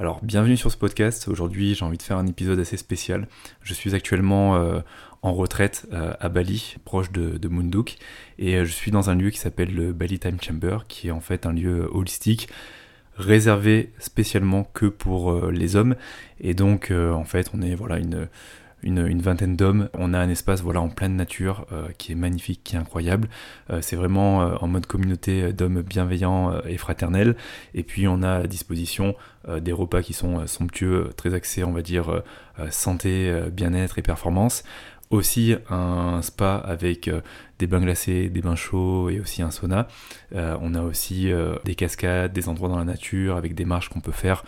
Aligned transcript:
Alors, 0.00 0.20
bienvenue 0.22 0.56
sur 0.56 0.70
ce 0.70 0.76
podcast. 0.76 1.26
Aujourd'hui, 1.26 1.74
j'ai 1.74 1.84
envie 1.84 1.98
de 1.98 2.04
faire 2.04 2.18
un 2.18 2.26
épisode 2.28 2.60
assez 2.60 2.76
spécial. 2.76 3.26
Je 3.62 3.74
suis 3.74 3.96
actuellement 3.96 4.54
euh, 4.54 4.78
en 5.22 5.34
retraite 5.34 5.88
euh, 5.92 6.12
à 6.20 6.28
Bali, 6.28 6.76
proche 6.84 7.10
de, 7.10 7.48
Munduk, 7.48 7.96
et 8.38 8.58
euh, 8.58 8.64
je 8.64 8.70
suis 8.70 8.92
dans 8.92 9.10
un 9.10 9.16
lieu 9.16 9.30
qui 9.30 9.38
s'appelle 9.38 9.74
le 9.74 9.92
Bali 9.92 10.20
Time 10.20 10.36
Chamber, 10.40 10.86
qui 10.86 11.08
est 11.08 11.10
en 11.10 11.18
fait 11.18 11.46
un 11.46 11.52
lieu 11.52 11.88
holistique 11.90 12.48
réservé 13.16 13.92
spécialement 13.98 14.62
que 14.72 14.86
pour 14.86 15.50
les 15.50 15.74
hommes. 15.74 15.96
Et 16.38 16.54
donc, 16.54 16.92
en 16.92 17.24
fait, 17.24 17.50
on 17.52 17.60
est 17.60 17.74
voilà 17.74 17.98
une 17.98 18.28
une, 18.82 19.20
vingtaine 19.20 19.56
d'hommes. 19.56 19.88
On 19.94 20.14
a 20.14 20.18
un 20.18 20.28
espace 20.28 20.62
voilà 20.62 20.80
en 20.80 20.88
pleine 20.88 21.16
nature 21.16 21.66
qui 21.98 22.12
est 22.12 22.14
magnifique, 22.14 22.60
qui 22.64 22.76
est 22.76 22.78
incroyable. 22.78 23.28
c'est 23.80 23.96
vraiment 23.96 24.38
en 24.62 24.68
mode 24.68 24.86
communauté 24.86 25.52
d'hommes 25.52 25.82
bienveillants 25.82 26.60
et 26.62 26.76
fraternels. 26.76 27.36
Et 27.74 27.82
puis 27.82 28.08
on 28.08 28.22
a 28.22 28.36
à 28.36 28.46
disposition 28.46 29.14
des 29.60 29.72
repas 29.72 30.02
qui 30.02 30.12
sont 30.12 30.46
somptueux, 30.46 31.10
très 31.16 31.34
axés 31.34 31.64
on 31.64 31.72
va 31.72 31.82
dire 31.82 32.22
santé, 32.70 33.32
bien-être 33.52 33.98
et 33.98 34.02
performance 34.02 34.64
aussi 35.10 35.54
un 35.70 36.20
spa 36.22 36.56
avec 36.56 37.08
euh, 37.08 37.20
des 37.58 37.66
bains 37.66 37.80
glacés, 37.80 38.28
des 38.28 38.40
bains 38.40 38.56
chauds 38.56 39.08
et 39.08 39.20
aussi 39.20 39.42
un 39.42 39.50
sauna. 39.50 39.88
Euh, 40.34 40.56
on 40.60 40.74
a 40.74 40.82
aussi 40.82 41.32
euh, 41.32 41.56
des 41.64 41.74
cascades, 41.74 42.32
des 42.32 42.48
endroits 42.48 42.68
dans 42.68 42.78
la 42.78 42.84
nature 42.84 43.36
avec 43.36 43.54
des 43.54 43.64
marches 43.64 43.88
qu'on 43.88 44.00
peut 44.00 44.12
faire 44.12 44.44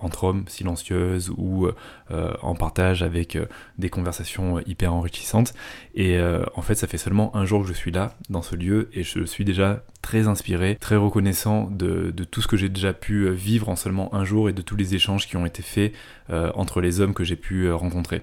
entre 0.00 0.24
hommes 0.24 0.44
silencieuses 0.48 1.30
ou 1.36 1.68
en 2.10 2.54
partage 2.54 3.02
avec 3.02 3.38
des 3.78 3.90
conversations 3.90 4.60
hyper 4.60 4.92
enrichissantes. 4.92 5.54
Et 5.94 6.18
en 6.54 6.62
fait, 6.62 6.74
ça 6.74 6.86
fait 6.86 6.98
seulement 6.98 7.34
un 7.36 7.44
jour 7.44 7.62
que 7.62 7.68
je 7.68 7.72
suis 7.72 7.92
là, 7.92 8.14
dans 8.28 8.42
ce 8.42 8.56
lieu, 8.56 8.88
et 8.92 9.04
je 9.04 9.24
suis 9.24 9.44
déjà 9.44 9.84
très 10.02 10.26
inspiré, 10.26 10.76
très 10.80 10.96
reconnaissant 10.96 11.70
de, 11.70 12.10
de 12.10 12.24
tout 12.24 12.40
ce 12.40 12.48
que 12.48 12.56
j'ai 12.56 12.68
déjà 12.68 12.92
pu 12.92 13.30
vivre 13.30 13.68
en 13.68 13.76
seulement 13.76 14.12
un 14.14 14.24
jour 14.24 14.48
et 14.48 14.52
de 14.52 14.62
tous 14.62 14.76
les 14.76 14.94
échanges 14.94 15.28
qui 15.28 15.36
ont 15.36 15.46
été 15.46 15.62
faits 15.62 15.92
entre 16.30 16.80
les 16.80 17.00
hommes 17.00 17.14
que 17.14 17.24
j'ai 17.24 17.36
pu 17.36 17.70
rencontrer. 17.70 18.22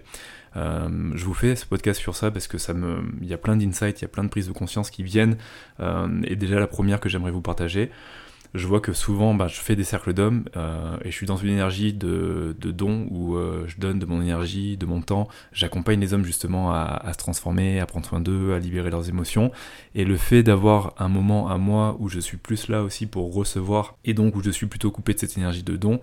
Euh, 0.56 1.12
je 1.14 1.26
vous 1.26 1.34
fais 1.34 1.56
ce 1.56 1.66
podcast 1.66 2.00
sur 2.00 2.16
ça 2.16 2.32
parce 2.32 2.48
que 2.48 2.58
ça 2.58 2.74
me, 2.74 3.04
il 3.22 3.28
y 3.28 3.34
a 3.34 3.38
plein 3.38 3.56
d'insights, 3.56 4.00
il 4.00 4.04
y 4.04 4.06
a 4.06 4.10
plein 4.10 4.24
de 4.24 4.30
prises 4.30 4.48
de 4.48 4.54
conscience 4.54 4.90
qui 4.90 5.04
viennent. 5.04 5.38
Euh, 5.80 6.22
et 6.24 6.36
déjà 6.36 6.60
la 6.60 6.68
première 6.68 7.00
que 7.00 7.10
j'aimerais 7.10 7.32
vous 7.32 7.42
partager, 7.42 7.92
je 8.54 8.68
vois 8.68 8.80
que 8.80 8.94
souvent 8.94 9.34
bah, 9.34 9.48
je 9.48 9.60
fais 9.60 9.76
des 9.76 9.84
cercles 9.84 10.14
d'hommes 10.14 10.46
euh, 10.56 10.96
et 11.04 11.12
je 11.12 11.16
suis 11.16 11.26
dans 11.26 11.36
une 11.36 11.50
énergie 11.50 11.92
de, 11.92 12.56
de 12.58 12.72
don 12.72 13.06
où 13.12 13.38
je 13.68 13.78
donne 13.78 14.00
de 14.00 14.06
mon 14.06 14.22
énergie, 14.22 14.78
de 14.78 14.86
mon 14.86 15.02
temps. 15.02 15.28
J'accompagne 15.52 16.00
les 16.00 16.14
hommes 16.14 16.24
justement 16.24 16.72
à, 16.72 16.84
à, 16.84 17.12
se 17.12 17.18
transformer, 17.18 17.82
à 17.82 17.86
prendre 17.86 18.06
soin 18.06 18.22
d'eux, 18.22 18.54
à 18.54 18.60
libérer 18.60 18.90
leurs 18.90 19.10
émotions. 19.10 19.52
Et 19.94 20.06
le 20.06 20.16
fait 20.16 20.42
d'avoir 20.42 20.94
un 21.00 21.10
moment 21.10 21.50
à 21.50 21.58
moi 21.58 21.98
où 22.00 22.08
je 22.08 22.22
suis 22.22 22.38
plus 22.38 22.70
là 22.70 22.82
aussi 22.82 23.08
pour 23.08 23.34
recevoir 23.34 23.98
et 24.06 24.14
donc 24.14 24.38
où 24.38 24.42
je 24.42 24.52
suis 24.52 24.68
plutôt 24.68 24.90
coupé 24.90 25.14
de 25.14 25.20
cette 25.20 25.38
énergie 25.38 25.64
de 25.64 25.76
don, 25.76 26.00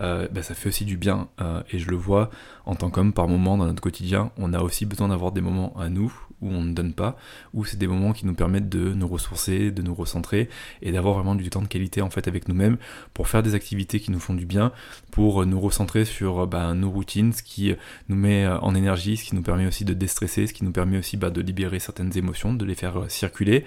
euh, 0.00 0.28
bah, 0.30 0.42
ça 0.42 0.54
fait 0.54 0.68
aussi 0.68 0.84
du 0.84 0.96
bien. 0.96 1.28
Euh, 1.40 1.62
et 1.70 1.78
je 1.78 1.88
le 1.88 1.96
vois 1.96 2.30
en 2.64 2.74
tant 2.74 2.90
qu'homme 2.90 3.12
par 3.12 3.28
moment 3.28 3.56
dans 3.56 3.66
notre 3.66 3.82
quotidien, 3.82 4.30
on 4.38 4.52
a 4.52 4.60
aussi 4.60 4.86
besoin 4.86 5.08
d'avoir 5.08 5.32
des 5.32 5.40
moments 5.40 5.74
à 5.78 5.88
nous 5.88 6.12
où 6.40 6.48
on 6.48 6.62
ne 6.62 6.72
donne 6.72 6.92
pas, 6.92 7.16
où 7.54 7.64
c'est 7.64 7.76
des 7.76 7.86
moments 7.86 8.12
qui 8.12 8.26
nous 8.26 8.34
permettent 8.34 8.68
de 8.68 8.92
nous 8.92 9.06
ressourcer, 9.06 9.70
de 9.70 9.80
nous 9.80 9.94
recentrer 9.94 10.48
et 10.82 10.90
d'avoir 10.90 11.14
vraiment 11.14 11.36
du 11.36 11.48
temps 11.50 11.62
de 11.62 11.68
qualité 11.68 12.02
en 12.02 12.10
fait 12.10 12.26
avec 12.26 12.48
nous-mêmes 12.48 12.78
pour 13.14 13.28
faire 13.28 13.44
des 13.44 13.54
activités 13.54 14.00
qui 14.00 14.10
nous 14.10 14.18
font 14.18 14.34
du 14.34 14.44
bien, 14.44 14.72
pour 15.12 15.46
nous 15.46 15.60
recentrer 15.60 16.04
sur 16.04 16.48
bah, 16.48 16.74
nos 16.74 16.90
routines, 16.90 17.32
ce 17.32 17.44
qui 17.44 17.72
nous 18.08 18.16
met 18.16 18.44
euh, 18.44 18.58
en 18.58 18.74
énergie, 18.74 19.16
ce 19.16 19.24
qui 19.24 19.36
nous 19.36 19.42
permet 19.42 19.66
aussi 19.66 19.84
de 19.84 19.94
déstresser, 19.94 20.48
ce 20.48 20.52
qui 20.52 20.64
nous 20.64 20.72
permet 20.72 20.98
aussi 20.98 21.16
bah, 21.16 21.30
de 21.30 21.40
libérer 21.40 21.78
certaines 21.78 22.16
émotions, 22.18 22.52
de 22.52 22.64
les 22.64 22.74
faire 22.74 23.04
circuler 23.08 23.64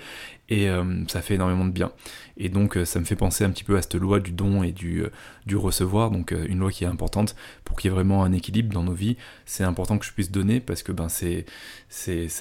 et 0.49 0.67
ça 1.07 1.21
fait 1.21 1.35
énormément 1.35 1.65
de 1.65 1.71
bien. 1.71 1.91
Et 2.37 2.49
donc 2.49 2.77
ça 2.85 2.99
me 2.99 3.05
fait 3.05 3.15
penser 3.15 3.43
un 3.43 3.49
petit 3.49 3.63
peu 3.63 3.77
à 3.77 3.81
cette 3.81 3.95
loi 3.95 4.19
du 4.19 4.31
don 4.31 4.63
et 4.63 4.71
du, 4.71 5.03
du 5.45 5.55
recevoir, 5.55 6.11
donc 6.11 6.31
euh, 6.31 6.45
une 6.49 6.59
loi 6.59 6.71
qui 6.71 6.83
est 6.83 6.87
importante 6.87 7.35
pour 7.63 7.77
qu'il 7.77 7.89
y 7.89 7.93
ait 7.93 7.95
vraiment 7.95 8.23
un 8.23 8.31
équilibre 8.31 8.73
dans 8.73 8.83
nos 8.83 8.93
vies. 8.93 9.15
C'est 9.45 9.63
important 9.63 9.97
que 9.97 10.05
je 10.05 10.11
puisse 10.11 10.31
donner 10.31 10.59
parce 10.59 10.83
que 10.83 10.91
ben, 10.91 11.07
c'est, 11.09 11.45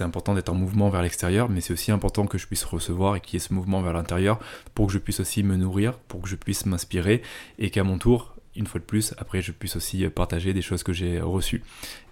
important 0.01 0.35
d'être 0.35 0.49
en 0.49 0.55
mouvement 0.55 0.89
vers 0.89 1.03
l'extérieur, 1.03 1.49
mais 1.49 1.61
c'est 1.61 1.73
aussi 1.73 1.93
important 1.93 2.27
que 2.27 2.39
je 2.39 2.47
puisse 2.47 2.65
recevoir 2.65 3.17
et 3.17 3.21
qu'il 3.21 3.35
y 3.35 3.37
ait 3.37 3.47
ce 3.47 3.53
mouvement 3.53 3.83
vers 3.83 3.93
l'intérieur 3.93 4.39
pour 4.75 4.87
que 4.87 4.93
je 4.93 4.99
puisse 4.99 5.21
aussi 5.21 5.43
me 5.43 5.57
nourrir, 5.57 5.99
pour 5.99 6.23
que 6.23 6.29
je 6.29 6.37
puisse 6.37 6.67
m'inspirer 6.67 7.23
et 7.59 7.71
qu'à 7.71 7.85
mon 7.85 7.99
tour, 7.99 8.34
une 8.57 8.67
fois 8.67 8.81
de 8.81 8.85
plus, 8.85 9.15
après 9.19 9.43
je 9.43 9.53
puisse 9.53 9.77
aussi 9.77 10.07
partager 10.09 10.53
des 10.53 10.63
choses 10.63 10.83
que 10.83 10.93
j'ai 10.93 11.21
reçues. 11.21 11.63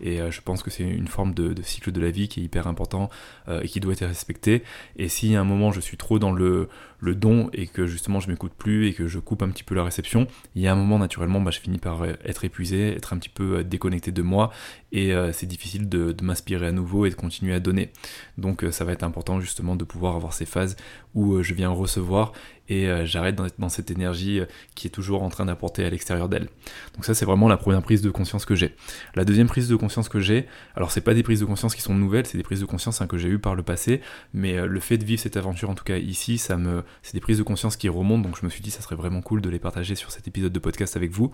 Et 0.00 0.20
euh, 0.20 0.30
je 0.30 0.40
pense 0.40 0.62
que 0.62 0.70
c'est 0.70 0.82
une 0.82 1.08
forme 1.08 1.34
de, 1.34 1.54
cycle 1.62 1.92
de 1.92 2.00
la 2.00 2.10
vie 2.10 2.28
qui 2.28 2.40
est 2.40 2.44
hyper 2.44 2.66
important 2.66 3.10
euh, 3.48 3.60
et 3.62 3.68
qui 3.68 3.80
doit 3.80 3.92
être 3.92 4.04
respecté. 4.04 4.62
Et 4.96 5.08
si 5.08 5.36
à 5.36 5.40
un 5.40 5.44
moment 5.44 5.72
je 5.72 5.80
suis 5.80 5.96
trop 5.96 6.18
dans 6.18 6.32
le, 6.32 6.68
le 7.02 7.14
don 7.14 7.50
et 7.52 7.66
que 7.66 7.86
justement 7.86 8.20
je 8.20 8.30
m'écoute 8.30 8.52
plus 8.56 8.86
et 8.86 8.94
que 8.94 9.08
je 9.08 9.18
coupe 9.18 9.42
un 9.42 9.50
petit 9.50 9.64
peu 9.64 9.74
la 9.74 9.84
réception, 9.84 10.26
il 10.54 10.62
y 10.62 10.68
a 10.68 10.72
un 10.72 10.76
moment 10.76 10.98
naturellement 10.98 11.40
bah, 11.40 11.50
je 11.50 11.60
finis 11.60 11.78
par 11.78 12.02
euh, 12.02 12.14
être 12.24 12.44
épuisé, 12.44 12.94
être 12.96 13.12
un 13.12 13.18
petit 13.18 13.28
peu 13.28 13.64
déconnecté 13.64 14.12
de 14.12 14.22
moi 14.22 14.50
et 14.92 15.12
c'est 15.32 15.46
difficile 15.46 15.88
de, 15.88 16.14
m'inspirer 16.22 16.66
à 16.66 16.72
nouveau 16.72 17.06
et 17.06 17.10
de 17.10 17.14
continuer 17.14 17.54
à 17.54 17.60
donner. 17.60 17.90
Donc 18.36 18.62
ça 18.70 18.84
va 18.84 18.92
être 18.92 19.02
important 19.02 19.40
justement 19.40 19.74
de 19.74 19.84
pouvoir 19.84 20.16
avoir 20.16 20.34
ces 20.34 20.44
phases 20.44 20.76
où 21.14 21.42
je 21.42 21.54
viens 21.54 21.70
recevoir 21.70 22.32
et 22.68 22.88
euh, 22.88 23.04
j'arrête 23.04 23.34
d'être 23.34 23.58
dans 23.58 23.68
cette 23.68 23.90
énergie 23.90 24.40
euh, 24.40 24.46
qui 24.74 24.86
est 24.86 24.90
toujours 24.90 25.22
en 25.22 25.28
train 25.28 25.44
d'apporter 25.44 25.84
à 25.84 25.90
l'extérieur 25.90 26.28
d'elle. 26.28 26.48
Donc 26.94 27.04
ça 27.04 27.14
c'est 27.14 27.24
vraiment 27.24 27.48
la 27.48 27.56
première 27.56 27.82
prise 27.82 28.02
de 28.02 28.10
conscience 28.10 28.44
que 28.44 28.54
j'ai. 28.54 28.74
La 29.14 29.24
deuxième 29.24 29.48
prise 29.48 29.68
de 29.68 29.76
conscience 29.76 30.08
que 30.08 30.20
j'ai, 30.20 30.46
alors 30.76 30.90
c'est 30.90 31.00
pas 31.00 31.14
des 31.14 31.22
prises 31.22 31.40
de 31.40 31.44
conscience 31.44 31.74
qui 31.74 31.82
sont 31.82 31.94
nouvelles, 31.94 32.26
c'est 32.26 32.38
des 32.38 32.44
prises 32.44 32.60
de 32.60 32.66
conscience 32.66 33.00
hein, 33.00 33.06
que 33.06 33.18
j'ai 33.18 33.28
eues 33.28 33.38
par 33.38 33.54
le 33.54 33.62
passé, 33.62 34.00
mais 34.32 34.56
euh, 34.56 34.66
le 34.66 34.80
fait 34.80 34.98
de 34.98 35.04
vivre 35.04 35.20
cette 35.20 35.36
aventure 35.36 35.70
en 35.70 35.74
tout 35.74 35.84
cas 35.84 35.98
ici, 35.98 36.38
ça 36.38 36.56
me, 36.56 36.84
c'est 37.02 37.14
des 37.14 37.20
prises 37.20 37.38
de 37.38 37.42
conscience 37.42 37.76
qui 37.76 37.88
remontent, 37.88 38.22
donc 38.22 38.38
je 38.38 38.44
me 38.44 38.50
suis 38.50 38.62
dit 38.62 38.70
ça 38.70 38.82
serait 38.82 38.96
vraiment 38.96 39.22
cool 39.22 39.40
de 39.40 39.48
les 39.48 39.58
partager 39.58 39.94
sur 39.94 40.10
cet 40.10 40.28
épisode 40.28 40.52
de 40.52 40.58
podcast 40.58 40.96
avec 40.96 41.10
vous. 41.12 41.30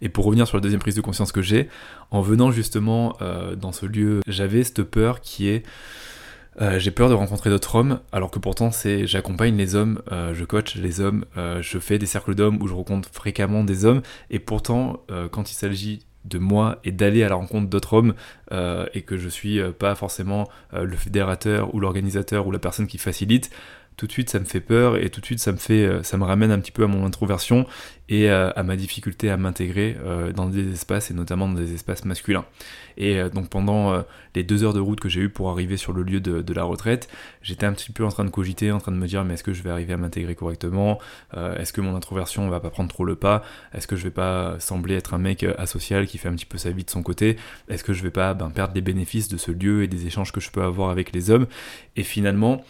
Et 0.00 0.08
pour 0.08 0.24
revenir 0.24 0.46
sur 0.46 0.56
la 0.56 0.60
deuxième 0.60 0.80
prise 0.80 0.94
de 0.96 1.00
conscience 1.00 1.32
que 1.32 1.42
j'ai, 1.42 1.68
en 2.10 2.20
venant 2.20 2.50
justement 2.50 3.16
dans 3.56 3.72
ce 3.72 3.86
lieu, 3.86 4.20
j'avais 4.26 4.64
cette 4.64 4.82
peur 4.82 5.20
qui 5.20 5.48
est 5.48 5.64
euh, 6.60 6.78
j'ai 6.78 6.90
peur 6.90 7.08
de 7.08 7.14
rencontrer 7.14 7.48
d'autres 7.48 7.74
hommes, 7.76 8.00
alors 8.12 8.30
que 8.30 8.38
pourtant 8.38 8.70
c'est 8.70 9.06
j'accompagne 9.06 9.56
les 9.56 9.74
hommes, 9.74 10.02
euh, 10.12 10.34
je 10.34 10.44
coach 10.44 10.76
les 10.76 11.00
hommes, 11.00 11.24
euh, 11.38 11.62
je 11.62 11.78
fais 11.78 11.98
des 11.98 12.06
cercles 12.06 12.34
d'hommes 12.34 12.60
où 12.60 12.66
je 12.66 12.74
rencontre 12.74 13.08
fréquemment 13.10 13.64
des 13.64 13.84
hommes, 13.84 14.02
et 14.30 14.38
pourtant 14.38 15.04
quand 15.30 15.50
il 15.50 15.54
s'agit 15.54 16.00
de 16.24 16.38
moi 16.38 16.78
et 16.84 16.92
d'aller 16.92 17.24
à 17.24 17.28
la 17.28 17.34
rencontre 17.34 17.68
d'autres 17.68 17.94
hommes 17.94 18.14
et 18.94 19.02
que 19.02 19.16
je 19.16 19.28
suis 19.28 19.60
pas 19.78 19.94
forcément 19.94 20.48
le 20.72 20.96
fédérateur 20.96 21.74
ou 21.74 21.80
l'organisateur 21.80 22.46
ou 22.46 22.50
la 22.50 22.58
personne 22.58 22.86
qui 22.86 22.98
facilite, 22.98 23.50
tout 23.96 24.06
de 24.06 24.12
suite 24.12 24.30
ça 24.30 24.38
me 24.38 24.44
fait 24.44 24.60
peur 24.60 24.96
et 24.96 25.10
tout 25.10 25.20
de 25.20 25.26
suite 25.26 25.40
ça 25.40 25.52
me 25.52 25.56
fait 25.56 25.84
euh, 25.84 26.02
ça 26.02 26.16
me 26.16 26.24
ramène 26.24 26.50
un 26.50 26.58
petit 26.58 26.72
peu 26.72 26.84
à 26.84 26.86
mon 26.86 27.04
introversion 27.04 27.66
et 28.08 28.30
euh, 28.30 28.50
à 28.56 28.62
ma 28.62 28.76
difficulté 28.76 29.30
à 29.30 29.36
m'intégrer 29.36 29.96
euh, 30.04 30.32
dans 30.32 30.46
des 30.46 30.72
espaces 30.72 31.10
et 31.10 31.14
notamment 31.14 31.48
dans 31.48 31.58
des 31.58 31.74
espaces 31.74 32.04
masculins. 32.04 32.44
Et 32.98 33.22
donc 33.30 33.48
pendant 33.48 34.04
les 34.34 34.42
deux 34.42 34.64
heures 34.64 34.74
de 34.74 34.80
route 34.80 35.00
que 35.00 35.08
j'ai 35.08 35.22
eu 35.22 35.30
pour 35.30 35.48
arriver 35.48 35.78
sur 35.78 35.94
le 35.94 36.02
lieu 36.02 36.20
de, 36.20 36.52
la 36.52 36.62
retraite, 36.62 37.08
j'étais 37.40 37.64
un 37.64 37.72
petit 37.72 37.90
peu 37.90 38.04
en 38.04 38.10
train 38.10 38.26
de 38.26 38.30
cogiter, 38.30 38.70
en 38.70 38.80
train 38.80 38.92
de 38.92 38.98
me 38.98 39.06
dire 39.06 39.24
mais 39.24 39.32
est-ce 39.32 39.42
que 39.42 39.54
je 39.54 39.62
vais 39.62 39.70
arriver 39.70 39.94
à 39.94 39.96
m'intégrer 39.96 40.34
correctement? 40.34 40.98
Est-ce 41.34 41.72
que 41.72 41.80
mon 41.80 41.96
introversion 41.96 42.50
va 42.50 42.60
pas 42.60 42.68
prendre 42.68 42.90
trop 42.90 43.06
le 43.06 43.16
pas? 43.16 43.44
Est-ce 43.72 43.86
que 43.86 43.96
je 43.96 44.02
vais 44.02 44.10
pas 44.10 44.56
sembler 44.58 44.94
être 44.94 45.14
un 45.14 45.18
mec 45.18 45.42
asocial 45.56 46.06
qui 46.06 46.18
fait 46.18 46.28
un 46.28 46.34
petit 46.34 46.44
peu 46.44 46.58
sa 46.58 46.70
vie 46.70 46.84
de 46.84 46.90
son 46.90 47.02
côté? 47.02 47.38
Est-ce 47.70 47.82
que 47.82 47.94
je 47.94 48.02
vais 48.02 48.10
pas 48.10 48.34
ben, 48.34 48.50
perdre 48.50 48.74
les 48.74 48.82
bénéfices 48.82 49.28
de 49.28 49.38
ce 49.38 49.52
lieu 49.52 49.84
et 49.84 49.88
des 49.88 50.06
échanges 50.06 50.30
que 50.30 50.40
je 50.42 50.50
peux 50.50 50.62
avoir 50.62 50.90
avec 50.90 51.14
les 51.14 51.30
hommes? 51.30 51.46
Et 51.96 52.02
finalement, 52.02 52.62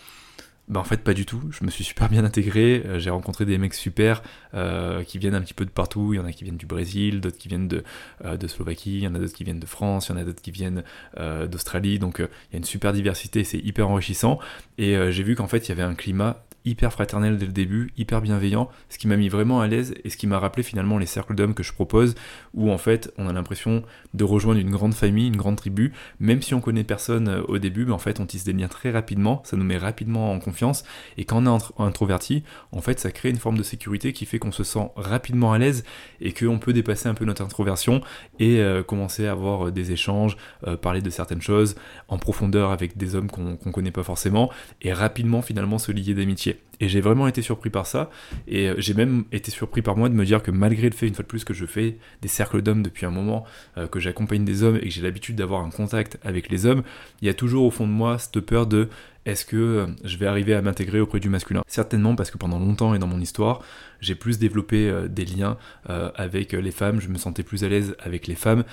bah 0.72 0.80
en 0.80 0.84
fait 0.84 1.04
pas 1.04 1.12
du 1.12 1.26
tout, 1.26 1.42
je 1.50 1.64
me 1.64 1.70
suis 1.70 1.84
super 1.84 2.08
bien 2.08 2.24
intégré, 2.24 2.82
euh, 2.86 2.98
j'ai 2.98 3.10
rencontré 3.10 3.44
des 3.44 3.58
mecs 3.58 3.74
super 3.74 4.22
euh, 4.54 5.04
qui 5.04 5.18
viennent 5.18 5.34
un 5.34 5.42
petit 5.42 5.54
peu 5.54 5.66
de 5.66 5.70
partout, 5.70 6.14
il 6.14 6.16
y 6.16 6.20
en 6.20 6.24
a 6.24 6.32
qui 6.32 6.44
viennent 6.44 6.56
du 6.56 6.66
Brésil, 6.66 7.20
d'autres 7.20 7.36
qui 7.36 7.48
viennent 7.48 7.68
de, 7.68 7.84
euh, 8.24 8.36
de 8.38 8.46
Slovaquie, 8.48 8.96
il 8.96 9.02
y 9.02 9.06
en 9.06 9.14
a 9.14 9.18
d'autres 9.18 9.34
qui 9.34 9.44
viennent 9.44 9.60
de 9.60 9.66
France, 9.66 10.08
il 10.08 10.12
y 10.12 10.14
en 10.14 10.18
a 10.18 10.24
d'autres 10.24 10.40
qui 10.40 10.50
viennent 10.50 10.82
d'Australie, 11.18 11.98
donc 11.98 12.18
il 12.18 12.52
y 12.52 12.56
a 12.56 12.58
une 12.58 12.64
super 12.64 12.92
diversité, 12.92 13.44
c'est 13.44 13.58
hyper 13.58 13.88
enrichissant, 13.88 14.38
et 14.78 14.96
j'ai 15.10 15.22
vu 15.22 15.36
qu'en 15.36 15.46
fait 15.46 15.66
il 15.66 15.68
y 15.68 15.72
avait 15.72 15.82
un 15.82 15.94
climat 15.94 16.42
hyper 16.64 16.92
fraternel 16.92 17.38
dès 17.38 17.46
le 17.46 17.52
début, 17.52 17.90
hyper 17.96 18.20
bienveillant, 18.20 18.68
ce 18.88 18.98
qui 18.98 19.08
m'a 19.08 19.16
mis 19.16 19.28
vraiment 19.28 19.60
à 19.60 19.66
l'aise 19.66 19.94
et 20.04 20.10
ce 20.10 20.16
qui 20.16 20.26
m'a 20.26 20.38
rappelé 20.38 20.62
finalement 20.62 20.98
les 20.98 21.06
cercles 21.06 21.34
d'hommes 21.34 21.54
que 21.54 21.62
je 21.62 21.72
propose, 21.72 22.14
où 22.54 22.70
en 22.70 22.78
fait 22.78 23.12
on 23.18 23.28
a 23.28 23.32
l'impression 23.32 23.82
de 24.14 24.24
rejoindre 24.24 24.60
une 24.60 24.70
grande 24.70 24.94
famille, 24.94 25.26
une 25.26 25.36
grande 25.36 25.56
tribu, 25.56 25.92
même 26.20 26.42
si 26.42 26.54
on 26.54 26.60
connaît 26.60 26.84
personne 26.84 27.28
euh, 27.28 27.42
au 27.48 27.58
début, 27.58 27.84
mais 27.84 27.92
en 27.92 27.98
fait 27.98 28.20
on 28.20 28.26
tisse 28.26 28.44
des 28.44 28.52
liens 28.52 28.68
très 28.68 28.90
rapidement, 28.90 29.42
ça 29.44 29.56
nous 29.56 29.64
met 29.64 29.76
rapidement 29.76 30.32
en 30.32 30.38
confiance, 30.38 30.84
et 31.16 31.24
quand 31.24 31.46
on 31.46 31.58
est 31.58 31.82
introverti, 31.82 32.42
en 32.72 32.80
fait 32.80 33.00
ça 33.00 33.10
crée 33.10 33.30
une 33.30 33.36
forme 33.36 33.58
de 33.58 33.62
sécurité 33.62 34.12
qui 34.12 34.26
fait 34.26 34.38
qu'on 34.38 34.52
se 34.52 34.64
sent 34.64 34.90
rapidement 34.96 35.52
à 35.52 35.58
l'aise 35.58 35.84
et 36.20 36.32
qu'on 36.32 36.58
peut 36.58 36.72
dépasser 36.72 37.08
un 37.08 37.14
peu 37.14 37.24
notre 37.24 37.42
introversion 37.42 38.00
et 38.38 38.60
euh, 38.60 38.82
commencer 38.82 39.26
à 39.26 39.32
avoir 39.32 39.68
euh, 39.68 39.70
des 39.72 39.92
échanges, 39.92 40.36
parler 40.80 41.00
de 41.00 41.10
certaines 41.10 41.42
choses 41.42 41.74
en 42.08 42.18
profondeur 42.18 42.70
avec 42.70 42.96
des 42.96 43.14
hommes 43.14 43.30
qu'on 43.30 43.56
connaît 43.56 43.90
pas 43.90 44.02
forcément, 44.02 44.50
et 44.80 44.92
rapidement 44.92 45.42
finalement 45.42 45.78
se 45.78 45.92
lier 45.92 46.14
d'amitié. 46.14 46.51
pied. 46.52 46.71
Et 46.82 46.88
j'ai 46.88 47.00
vraiment 47.00 47.28
été 47.28 47.42
surpris 47.42 47.70
par 47.70 47.86
ça. 47.86 48.10
Et 48.48 48.68
euh, 48.68 48.74
j'ai 48.76 48.92
même 48.92 49.24
été 49.30 49.52
surpris 49.52 49.82
par 49.82 49.96
moi 49.96 50.08
de 50.08 50.14
me 50.14 50.24
dire 50.24 50.42
que 50.42 50.50
malgré 50.50 50.90
le 50.90 50.94
fait, 50.94 51.06
une 51.06 51.14
fois 51.14 51.22
de 51.22 51.28
plus, 51.28 51.44
que 51.44 51.54
je 51.54 51.64
fais 51.64 51.96
des 52.22 52.28
cercles 52.28 52.60
d'hommes 52.60 52.82
depuis 52.82 53.06
un 53.06 53.10
moment, 53.10 53.44
euh, 53.78 53.86
que 53.86 54.00
j'accompagne 54.00 54.44
des 54.44 54.64
hommes 54.64 54.76
et 54.76 54.80
que 54.80 54.90
j'ai 54.90 55.02
l'habitude 55.02 55.36
d'avoir 55.36 55.62
un 55.62 55.70
contact 55.70 56.18
avec 56.24 56.50
les 56.50 56.66
hommes, 56.66 56.82
il 57.20 57.28
y 57.28 57.30
a 57.30 57.34
toujours 57.34 57.64
au 57.64 57.70
fond 57.70 57.86
de 57.86 57.92
moi 57.92 58.18
cette 58.18 58.40
peur 58.40 58.66
de 58.66 58.88
est-ce 59.24 59.44
que 59.44 59.56
euh, 59.56 59.86
je 60.02 60.16
vais 60.16 60.26
arriver 60.26 60.52
à 60.54 60.62
m'intégrer 60.62 60.98
auprès 60.98 61.20
du 61.20 61.28
masculin? 61.28 61.62
Certainement 61.68 62.16
parce 62.16 62.32
que 62.32 62.38
pendant 62.38 62.58
longtemps 62.58 62.96
et 62.96 62.98
dans 62.98 63.06
mon 63.06 63.20
histoire, 63.20 63.60
j'ai 64.00 64.16
plus 64.16 64.40
développé 64.40 64.92
des 65.08 65.24
liens 65.24 65.56
avec 65.86 66.50
les 66.50 66.72
femmes, 66.72 67.00
je 67.00 67.06
me 67.06 67.18
sentais 67.18 67.44
plus 67.44 67.62
à 67.62 67.68
l'aise 67.68 67.94
avec 68.00 68.26
les 68.26 68.34
femmes 68.34 68.64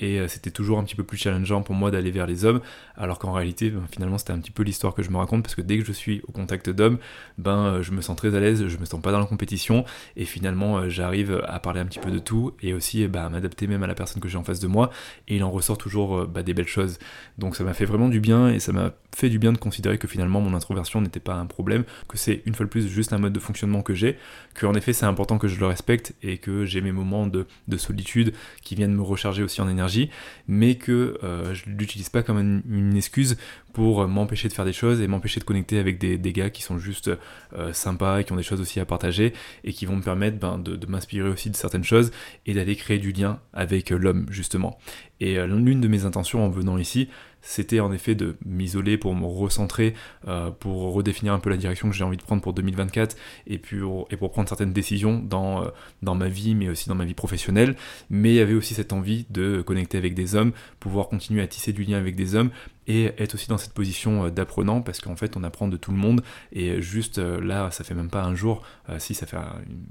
et 0.00 0.26
c'était 0.28 0.50
toujours 0.50 0.78
un 0.78 0.84
petit 0.84 0.94
peu 0.94 1.04
plus 1.04 1.18
challengeant 1.18 1.60
pour 1.60 1.74
moi 1.74 1.90
d'aller 1.90 2.10
vers 2.10 2.26
les 2.26 2.46
hommes, 2.46 2.62
alors 2.96 3.18
qu'en 3.18 3.32
réalité, 3.32 3.68
ben, 3.68 3.82
finalement, 3.90 4.16
c'était 4.16 4.32
un 4.32 4.38
petit 4.38 4.50
peu 4.50 4.62
l'histoire 4.62 4.94
que 4.94 5.02
je 5.02 5.10
me 5.10 5.18
raconte 5.18 5.42
parce 5.42 5.54
que 5.54 5.60
dès 5.60 5.76
que 5.76 5.84
je 5.84 5.92
suis 5.92 6.22
au 6.26 6.32
contact 6.32 6.70
d'hommes, 6.70 6.96
ben 7.38 7.82
je 7.82 7.92
me 7.92 8.00
sens 8.00 8.16
très 8.16 8.34
à 8.34 8.40
l'aise, 8.40 8.66
je 8.66 8.78
me 8.78 8.84
sens 8.84 9.00
pas 9.00 9.12
dans 9.12 9.20
la 9.20 9.26
compétition 9.26 9.84
et 10.16 10.24
finalement 10.24 10.88
j'arrive 10.88 11.42
à 11.46 11.58
parler 11.60 11.80
un 11.80 11.86
petit 11.86 11.98
peu 11.98 12.10
de 12.10 12.18
tout 12.18 12.52
et 12.62 12.72
aussi 12.72 13.06
ben, 13.08 13.26
à 13.26 13.28
m'adapter 13.28 13.66
même 13.66 13.82
à 13.82 13.86
la 13.86 13.94
personne 13.94 14.20
que 14.20 14.28
j'ai 14.28 14.38
en 14.38 14.44
face 14.44 14.60
de 14.60 14.66
moi 14.66 14.90
et 15.28 15.36
il 15.36 15.44
en 15.44 15.50
ressort 15.50 15.78
toujours 15.78 16.26
ben, 16.26 16.42
des 16.42 16.54
belles 16.54 16.66
choses. 16.66 16.98
Donc 17.38 17.56
ça 17.56 17.64
m'a 17.64 17.74
fait 17.74 17.84
vraiment 17.84 18.08
du 18.08 18.20
bien 18.20 18.48
et 18.48 18.60
ça 18.60 18.72
m'a 18.72 18.92
fait 19.16 19.30
du 19.30 19.38
bien 19.38 19.52
de 19.52 19.58
considérer 19.58 19.98
que 19.98 20.06
finalement 20.06 20.40
mon 20.40 20.54
introversion 20.54 21.00
n'était 21.00 21.20
pas 21.20 21.34
un 21.34 21.46
problème, 21.46 21.84
que 22.08 22.18
c'est 22.18 22.42
une 22.44 22.54
fois 22.54 22.66
de 22.66 22.70
plus 22.70 22.86
juste 22.88 23.12
un 23.12 23.18
mode 23.18 23.32
de 23.32 23.40
fonctionnement 23.40 23.82
que 23.82 23.94
j'ai, 23.94 24.18
que 24.54 24.66
en 24.66 24.74
effet 24.74 24.92
c'est 24.92 25.06
important 25.06 25.38
que 25.38 25.48
je 25.48 25.58
le 25.58 25.66
respecte 25.66 26.14
et 26.22 26.38
que 26.38 26.64
j'ai 26.64 26.80
mes 26.80 26.92
moments 26.92 27.26
de, 27.26 27.46
solitude 27.76 28.32
qui 28.62 28.74
viennent 28.74 28.94
me 28.94 29.02
recharger 29.02 29.42
aussi 29.42 29.60
en 29.60 29.68
énergie, 29.68 30.10
mais 30.48 30.76
que 30.76 31.18
euh, 31.22 31.54
je 31.54 31.64
l'utilise 31.66 32.08
pas 32.08 32.22
comme 32.22 32.38
une, 32.38 32.96
excuse 32.96 33.36
pour 33.76 34.08
m'empêcher 34.08 34.48
de 34.48 34.54
faire 34.54 34.64
des 34.64 34.72
choses 34.72 35.02
et 35.02 35.06
m'empêcher 35.06 35.38
de 35.38 35.44
connecter 35.44 35.78
avec 35.78 35.98
des, 35.98 36.32
gars 36.32 36.48
qui 36.48 36.62
sont 36.62 36.78
juste 36.78 37.10
euh, 37.52 37.74
sympas 37.74 38.20
et 38.20 38.24
qui 38.24 38.32
ont 38.32 38.36
des 38.36 38.42
choses 38.42 38.62
aussi 38.62 38.80
à 38.80 38.86
partager 38.86 39.34
et 39.64 39.74
qui 39.74 39.84
vont 39.84 39.96
me 39.96 40.02
permettre 40.02 40.38
ben, 40.38 40.56
de, 40.56 40.86
m'inspirer 40.86 41.28
aussi 41.28 41.50
de 41.50 41.56
certaines 41.56 41.84
choses 41.84 42.10
et 42.46 42.54
d'aller 42.54 42.74
créer 42.74 42.98
du 42.98 43.12
lien 43.12 43.38
avec 43.52 43.90
l'homme 43.90 44.24
justement. 44.30 44.78
Et 45.20 45.38
euh, 45.38 45.46
l'une 45.46 45.82
de 45.82 45.88
mes 45.88 46.06
intentions 46.06 46.42
en 46.42 46.48
venant 46.48 46.78
ici, 46.78 47.10
c'était 47.46 47.78
en 47.78 47.92
effet 47.92 48.16
de 48.16 48.36
m'isoler 48.44 48.98
pour 48.98 49.14
me 49.14 49.24
recentrer, 49.24 49.94
euh, 50.26 50.50
pour 50.50 50.92
redéfinir 50.92 51.32
un 51.32 51.38
peu 51.38 51.48
la 51.48 51.56
direction 51.56 51.88
que 51.88 51.94
j'ai 51.94 52.02
envie 52.02 52.16
de 52.16 52.22
prendre 52.22 52.42
pour 52.42 52.52
2024 52.52 53.16
et, 53.46 53.58
puis, 53.58 53.78
et 54.10 54.16
pour 54.16 54.32
prendre 54.32 54.48
certaines 54.48 54.72
décisions 54.72 55.20
dans, 55.20 55.62
euh, 55.62 55.68
dans 56.02 56.16
ma 56.16 56.28
vie, 56.28 56.56
mais 56.56 56.68
aussi 56.68 56.88
dans 56.88 56.96
ma 56.96 57.04
vie 57.04 57.14
professionnelle. 57.14 57.76
Mais 58.10 58.32
il 58.32 58.34
y 58.34 58.40
avait 58.40 58.54
aussi 58.54 58.74
cette 58.74 58.92
envie 58.92 59.26
de 59.30 59.62
connecter 59.62 59.96
avec 59.96 60.14
des 60.14 60.34
hommes, 60.34 60.50
pouvoir 60.80 61.08
continuer 61.08 61.40
à 61.40 61.46
tisser 61.46 61.72
du 61.72 61.84
lien 61.84 61.98
avec 61.98 62.16
des 62.16 62.34
hommes 62.34 62.50
et 62.88 63.12
être 63.18 63.34
aussi 63.34 63.48
dans 63.48 63.58
cette 63.58 63.72
position 63.72 64.26
euh, 64.26 64.30
d'apprenant 64.30 64.80
parce 64.82 65.00
qu'en 65.00 65.16
fait 65.16 65.36
on 65.36 65.44
apprend 65.44 65.68
de 65.68 65.76
tout 65.76 65.92
le 65.92 65.96
monde 65.96 66.22
et 66.52 66.82
juste 66.82 67.18
là 67.18 67.70
ça 67.70 67.84
fait 67.84 67.94
même 67.94 68.10
pas 68.10 68.24
un 68.24 68.34
jour, 68.34 68.62
si 68.98 69.14
ça 69.14 69.26
fait 69.26 69.36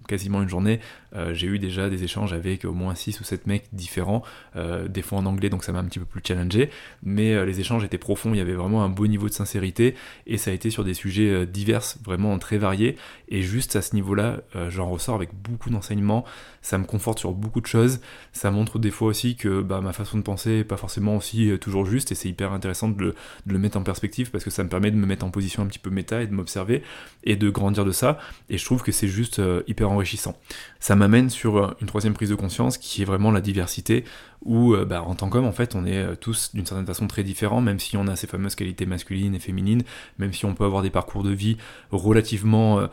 quasiment 0.08 0.42
une 0.42 0.50
journée, 0.50 0.80
j'ai 1.32 1.48
eu 1.48 1.60
déjà 1.60 1.90
des 1.90 2.04
échanges 2.04 2.34
avec 2.34 2.66
au 2.66 2.74
moins 2.74 2.96
6 2.96 3.20
ou 3.20 3.24
7 3.24 3.48
mecs 3.48 3.68
différents, 3.74 4.24
des 4.56 5.02
fois 5.02 5.20
en 5.20 5.26
anglais 5.26 5.50
donc 5.50 5.64
ça 5.64 5.72
m'a 5.72 5.80
un 5.80 5.86
petit 5.86 6.00
peu 6.00 6.06
plus 6.06 6.22
challengé, 6.26 6.70
mais 7.04 7.45
les 7.46 7.60
échanges 7.60 7.84
étaient 7.84 7.98
profonds, 7.98 8.34
il 8.34 8.38
y 8.38 8.42
avait 8.42 8.54
vraiment 8.54 8.84
un 8.84 8.90
beau 8.90 9.08
niveau 9.08 9.28
de 9.28 9.34
sincérité 9.34 9.96
et 10.28 10.38
ça 10.38 10.52
a 10.52 10.54
été 10.54 10.70
sur 10.70 10.84
des 10.84 10.94
sujets 10.94 11.46
divers, 11.46 11.84
vraiment 12.04 12.38
très 12.40 12.58
variés. 12.58 12.96
Et 13.30 13.42
juste 13.42 13.76
à 13.76 13.82
ce 13.82 13.96
niveau-là 13.96 14.42
j'en 14.70 14.90
ressors 14.90 15.16
avec 15.16 15.30
beaucoup 15.34 15.70
d'enseignements, 15.70 16.26
ça 16.66 16.80
me 16.80 16.86
conforte 16.86 17.20
sur 17.20 17.32
beaucoup 17.32 17.62
de 17.62 17.68
choses, 17.68 18.00
ça 18.34 18.50
montre 18.50 18.80
des 18.80 18.90
fois 18.90 19.08
aussi 19.08 19.36
que 19.36 19.62
bah, 19.62 19.82
ma 19.82 19.94
façon 19.94 20.18
de 20.18 20.24
penser 20.24 20.50
n'est 20.58 20.64
pas 20.64 20.78
forcément 20.78 21.16
aussi 21.16 21.52
toujours 21.62 21.86
juste 21.86 22.12
et 22.12 22.16
c'est 22.16 22.28
hyper 22.28 22.54
intéressant 22.54 22.90
de 22.90 23.14
le, 23.46 23.60
mettre 23.60 23.78
en 23.78 23.84
perspective 23.84 24.32
parce 24.32 24.44
que 24.44 24.50
ça 24.50 24.64
me 24.64 24.70
permet 24.70 24.90
de 24.90 24.96
me 24.96 25.06
mettre 25.06 25.26
en 25.26 25.30
position 25.30 25.62
un 25.62 25.68
petit 25.68 25.78
peu 25.78 25.92
méta 25.92 26.24
et 26.24 26.28
de 26.28 26.34
m'observer 26.34 26.82
et 27.24 27.36
de 27.36 27.50
grandir 27.52 27.86
de 27.86 27.92
ça. 27.92 28.18
Et 28.50 28.58
je 28.58 28.66
trouve 28.66 28.82
que 28.82 28.92
c'est 28.92 29.08
juste 29.08 29.38
euh, 29.38 29.62
hyper 29.68 29.92
enrichissant. 29.92 30.36
Ça 30.80 30.96
m'amène 30.96 31.30
sur 31.30 31.58
euh, 31.58 31.72
une 31.82 31.88
troisième 31.88 32.14
prise 32.14 32.30
de 32.30 32.36
conscience 32.36 32.80
qui 32.80 33.04
est 33.04 33.06
vraiment 33.06 33.30
la 33.32 33.42
diversité 33.42 34.04
où 34.44 34.74
euh, 34.74 34.86
bah, 34.86 35.04
en 35.04 35.14
tant 35.14 35.30
qu'homme 35.30 35.46
en 35.46 35.52
fait 35.52 35.76
on 35.76 35.86
est 35.86 36.16
tous 36.18 36.52
d'une 36.56 36.66
certaine 36.66 36.86
façon 36.88 37.08
très 37.08 37.24
différents 37.24 37.62
même 37.62 37.80
si 37.80 37.96
on 37.96 38.08
a 38.08 38.16
ces 38.16 38.28
fameuses 38.28 38.56
qualités 38.56 38.86
masculines 38.88 39.36
et 39.36 39.40
féminines 39.40 39.84
même 40.18 40.34
si 40.34 40.46
on 40.46 40.56
peut 40.56 40.66
avoir 40.66 40.82
des 40.82 40.90
parcours 40.90 41.24
de 41.24 41.32
vie 41.32 41.58
relativement 41.92 42.88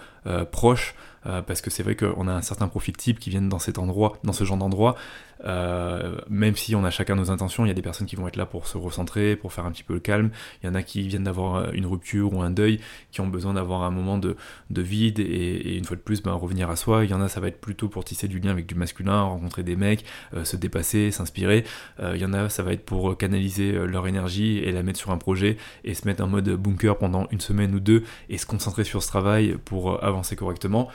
proches 0.50 0.94
parce 1.22 1.60
que 1.60 1.70
c'est 1.70 1.82
vrai 1.82 1.96
qu'on 1.96 2.26
a 2.28 2.32
un 2.32 2.42
certain 2.42 2.68
profil 2.68 2.96
type 2.96 3.20
qui 3.20 3.30
viennent 3.30 3.48
dans 3.48 3.58
cet 3.58 3.78
endroit 3.78 4.18
dans 4.24 4.32
ce 4.32 4.44
genre 4.44 4.56
d'endroit 4.56 4.96
euh, 5.44 6.16
même 6.28 6.56
si 6.56 6.74
on 6.74 6.84
a 6.84 6.90
chacun 6.90 7.14
nos 7.14 7.30
intentions, 7.30 7.64
il 7.64 7.68
y 7.68 7.70
a 7.70 7.74
des 7.74 7.82
personnes 7.82 8.06
qui 8.06 8.16
vont 8.16 8.28
être 8.28 8.36
là 8.36 8.46
pour 8.46 8.66
se 8.66 8.76
recentrer, 8.76 9.36
pour 9.36 9.52
faire 9.52 9.66
un 9.66 9.72
petit 9.72 9.82
peu 9.82 9.94
le 9.94 10.00
calme. 10.00 10.30
Il 10.62 10.66
y 10.66 10.68
en 10.68 10.74
a 10.74 10.82
qui 10.82 11.06
viennent 11.08 11.24
d'avoir 11.24 11.56
euh, 11.56 11.70
une 11.72 11.86
rupture 11.86 12.32
ou 12.32 12.42
un 12.42 12.50
deuil, 12.50 12.80
qui 13.10 13.20
ont 13.20 13.28
besoin 13.28 13.54
d'avoir 13.54 13.82
un 13.82 13.90
moment 13.90 14.18
de, 14.18 14.36
vide 14.70 15.20
et, 15.20 15.76
une 15.76 15.84
fois 15.84 15.96
de 15.96 16.02
plus 16.02 16.22
ben, 16.22 16.32
revenir 16.32 16.70
à 16.70 16.76
soi. 16.76 17.04
Il 17.04 17.10
y 17.10 17.14
en 17.14 17.20
a, 17.20 17.28
ça 17.28 17.40
va 17.40 17.48
être 17.48 17.60
plutôt 17.60 17.88
pour 17.88 18.04
tisser 18.04 18.28
du 18.28 18.40
lien 18.40 18.50
avec 18.50 18.66
du 18.66 18.74
masculin, 18.74 19.22
rencontrer 19.22 19.62
des 19.62 19.76
mecs, 19.76 20.04
euh, 20.34 20.44
se 20.44 20.56
dépasser, 20.56 21.10
s'inspirer. 21.10 21.64
il 22.00 22.20
y 22.20 22.24
en 22.24 22.32
a, 22.32 22.48
ça 22.48 22.62
va 22.62 22.72
être 22.72 22.84
pour 22.84 23.16
canaliser 23.16 23.72
leur 23.72 24.06
énergie 24.06 24.58
et 24.58 24.72
la 24.72 24.82
mettre 24.82 24.98
sur 24.98 25.10
un 25.10 25.18
projet 25.18 25.56
et 25.84 25.94
se 25.94 26.06
mettre 26.06 26.22
en 26.22 26.26
mode 26.26 26.48
bunker 26.50 26.98
pendant 26.98 27.26
une 27.30 27.40
semaine 27.40 27.74
ou 27.74 27.80
deux 27.80 28.04
et 28.28 28.38
se 28.38 28.46
concentrer 28.46 28.84
sur 28.84 29.02
ce 29.02 29.08
travail 29.08 29.56
pour 29.64 30.02
avancer 30.02 30.36
correctement. 30.36 30.88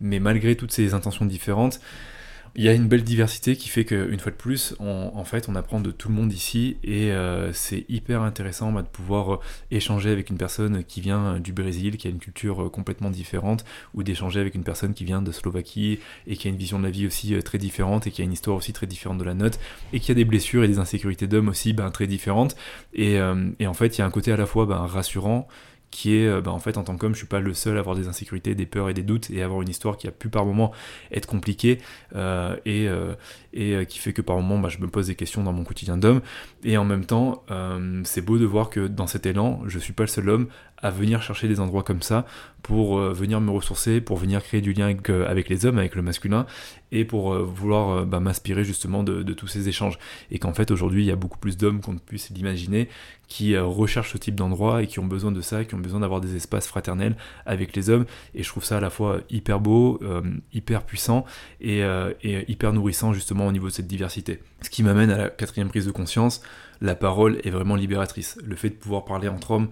Mais 0.00 0.18
malgré 0.18 0.56
toutes 0.56 0.72
ces 0.72 0.94
intentions 0.94 1.26
différentes, 1.26 1.80
il 2.56 2.64
y 2.64 2.68
a 2.68 2.72
une 2.72 2.88
belle 2.88 3.04
diversité 3.04 3.56
qui 3.56 3.68
fait 3.68 3.84
qu'une 3.84 4.18
fois 4.18 4.32
de 4.32 4.36
plus, 4.36 4.74
on, 4.80 5.12
en 5.14 5.24
fait, 5.24 5.48
on 5.48 5.54
apprend 5.54 5.80
de 5.80 5.90
tout 5.90 6.08
le 6.08 6.14
monde 6.14 6.32
ici 6.32 6.78
et 6.82 7.12
euh, 7.12 7.52
c'est 7.52 7.84
hyper 7.88 8.22
intéressant 8.22 8.72
bah, 8.72 8.82
de 8.82 8.88
pouvoir 8.88 9.34
euh, 9.34 9.38
échanger 9.70 10.10
avec 10.10 10.30
une 10.30 10.36
personne 10.36 10.82
qui 10.84 11.00
vient 11.00 11.38
du 11.38 11.52
Brésil, 11.52 11.96
qui 11.96 12.08
a 12.08 12.10
une 12.10 12.18
culture 12.18 12.62
euh, 12.62 12.68
complètement 12.68 13.10
différente, 13.10 13.64
ou 13.94 14.02
d'échanger 14.02 14.40
avec 14.40 14.54
une 14.54 14.64
personne 14.64 14.94
qui 14.94 15.04
vient 15.04 15.22
de 15.22 15.30
Slovaquie 15.30 16.00
et 16.26 16.36
qui 16.36 16.48
a 16.48 16.50
une 16.50 16.56
vision 16.56 16.78
de 16.78 16.84
la 16.84 16.90
vie 16.90 17.06
aussi 17.06 17.38
très 17.42 17.58
différente 17.58 18.06
et 18.06 18.10
qui 18.10 18.20
a 18.20 18.24
une 18.24 18.32
histoire 18.32 18.56
aussi 18.56 18.72
très 18.72 18.86
différente 18.86 19.18
de 19.18 19.24
la 19.24 19.34
nôtre 19.34 19.58
et 19.92 20.00
qui 20.00 20.10
a 20.10 20.14
des 20.14 20.24
blessures 20.24 20.64
et 20.64 20.68
des 20.68 20.78
insécurités 20.78 21.28
d'hommes 21.28 21.48
aussi 21.48 21.72
ben, 21.72 21.90
très 21.90 22.06
différentes. 22.06 22.56
Et, 22.94 23.20
en 23.20 23.74
fait, 23.74 23.96
il 23.96 24.00
y 24.00 24.02
a 24.02 24.06
un 24.06 24.10
côté 24.10 24.32
à 24.32 24.36
la 24.36 24.46
fois 24.46 24.66
ben, 24.66 24.86
rassurant 24.86 25.46
qui 25.90 26.16
est, 26.16 26.26
euh, 26.26 26.40
bah, 26.40 26.52
en 26.52 26.58
fait, 26.58 26.76
en 26.76 26.84
tant 26.84 26.96
qu'homme, 26.96 27.14
je 27.14 27.18
suis 27.18 27.26
pas 27.26 27.40
le 27.40 27.54
seul 27.54 27.76
à 27.76 27.80
avoir 27.80 27.96
des 27.96 28.08
insécurités, 28.08 28.54
des 28.54 28.66
peurs 28.66 28.88
et 28.88 28.94
des 28.94 29.02
doutes, 29.02 29.30
et 29.30 29.42
avoir 29.42 29.62
une 29.62 29.68
histoire 29.68 29.96
qui 29.96 30.06
a 30.06 30.10
pu 30.10 30.28
par 30.28 30.44
moments 30.44 30.72
être 31.12 31.26
compliquée, 31.26 31.78
euh, 32.14 32.56
et, 32.64 32.88
euh, 32.88 33.84
qui 33.84 33.98
fait 33.98 34.12
que 34.12 34.22
par 34.22 34.36
moments, 34.36 34.58
bah, 34.58 34.68
je 34.68 34.78
me 34.78 34.88
pose 34.88 35.08
des 35.08 35.14
questions 35.14 35.42
dans 35.42 35.52
mon 35.52 35.64
quotidien 35.64 35.96
d'homme, 35.96 36.20
et 36.64 36.76
en 36.76 36.84
même 36.84 37.04
temps, 37.04 37.44
c'est 38.04 38.24
beau 38.24 38.38
de 38.38 38.44
voir 38.44 38.70
que 38.70 38.86
dans 38.86 39.06
cet 39.06 39.26
élan, 39.26 39.62
je 39.66 39.78
suis 39.78 39.92
pas 39.92 40.04
le 40.04 40.08
seul 40.08 40.28
homme 40.28 40.48
à 40.82 40.90
venir 40.90 41.22
chercher 41.22 41.48
des 41.48 41.60
endroits 41.60 41.82
comme 41.82 42.02
ça 42.02 42.26
pour 42.62 42.98
euh, 42.98 43.12
venir 43.12 43.40
me 43.40 43.50
ressourcer, 43.50 44.00
pour 44.00 44.16
venir 44.16 44.42
créer 44.42 44.60
du 44.60 44.72
lien 44.72 44.84
avec, 44.86 45.08
euh, 45.10 45.42
les 45.48 45.66
hommes, 45.66 45.78
avec 45.78 45.94
le 45.94 46.02
masculin, 46.02 46.46
et 46.92 47.04
pour 47.04 47.32
euh, 47.32 47.42
vouloir 47.42 48.04
bah, 48.04 48.20
m'inspirer 48.20 48.64
justement 48.64 49.02
de, 49.02 49.22
tous 49.32 49.46
ces 49.46 49.68
échanges. 49.68 49.98
Et 50.30 50.38
qu'en 50.38 50.52
fait 50.52 50.70
aujourd'hui 50.70 51.02
il 51.02 51.06
y 51.06 51.10
a 51.10 51.16
beaucoup 51.16 51.38
plus 51.38 51.56
d'hommes 51.56 51.80
qu'on 51.80 51.94
ne 51.94 51.98
puisse 51.98 52.30
l'imaginer 52.30 52.88
qui 53.28 53.56
recherchent 53.56 54.12
ce 54.12 54.18
type 54.18 54.34
d'endroit 54.34 54.82
et 54.82 54.88
qui 54.88 54.98
ont 54.98 55.06
besoin 55.06 55.30
de 55.30 55.40
ça, 55.40 55.64
qui 55.64 55.76
ont 55.76 55.78
besoin 55.78 56.00
d'avoir 56.00 56.20
des 56.20 56.34
espaces 56.34 56.66
fraternels 56.66 57.14
avec 57.46 57.76
les 57.76 57.88
hommes. 57.88 58.04
Et 58.34 58.42
je 58.42 58.48
trouve 58.48 58.64
ça 58.64 58.78
à 58.78 58.80
la 58.80 58.90
fois 58.90 59.20
hyper 59.30 59.60
beau, 59.60 60.00
hyper 60.52 60.82
puissant 60.82 61.24
et 61.60 61.84
hyper 62.24 62.72
nourrissant 62.72 63.12
justement 63.12 63.46
au 63.46 63.52
niveau 63.52 63.68
de 63.68 63.72
cette 63.72 63.86
diversité. 63.86 64.40
Ce 64.62 64.68
qui 64.68 64.82
m'amène 64.82 65.10
à 65.10 65.16
la 65.16 65.28
quatrième 65.28 65.68
prise 65.68 65.86
de 65.86 65.92
conscience, 65.92 66.42
la 66.80 66.96
parole 66.96 67.40
est 67.44 67.50
vraiment 67.50 67.76
libératrice. 67.76 68.36
Le 68.44 68.56
fait 68.56 68.70
de 68.70 68.74
pouvoir 68.74 69.04
parler 69.04 69.28
entre 69.28 69.52
hommes, 69.52 69.68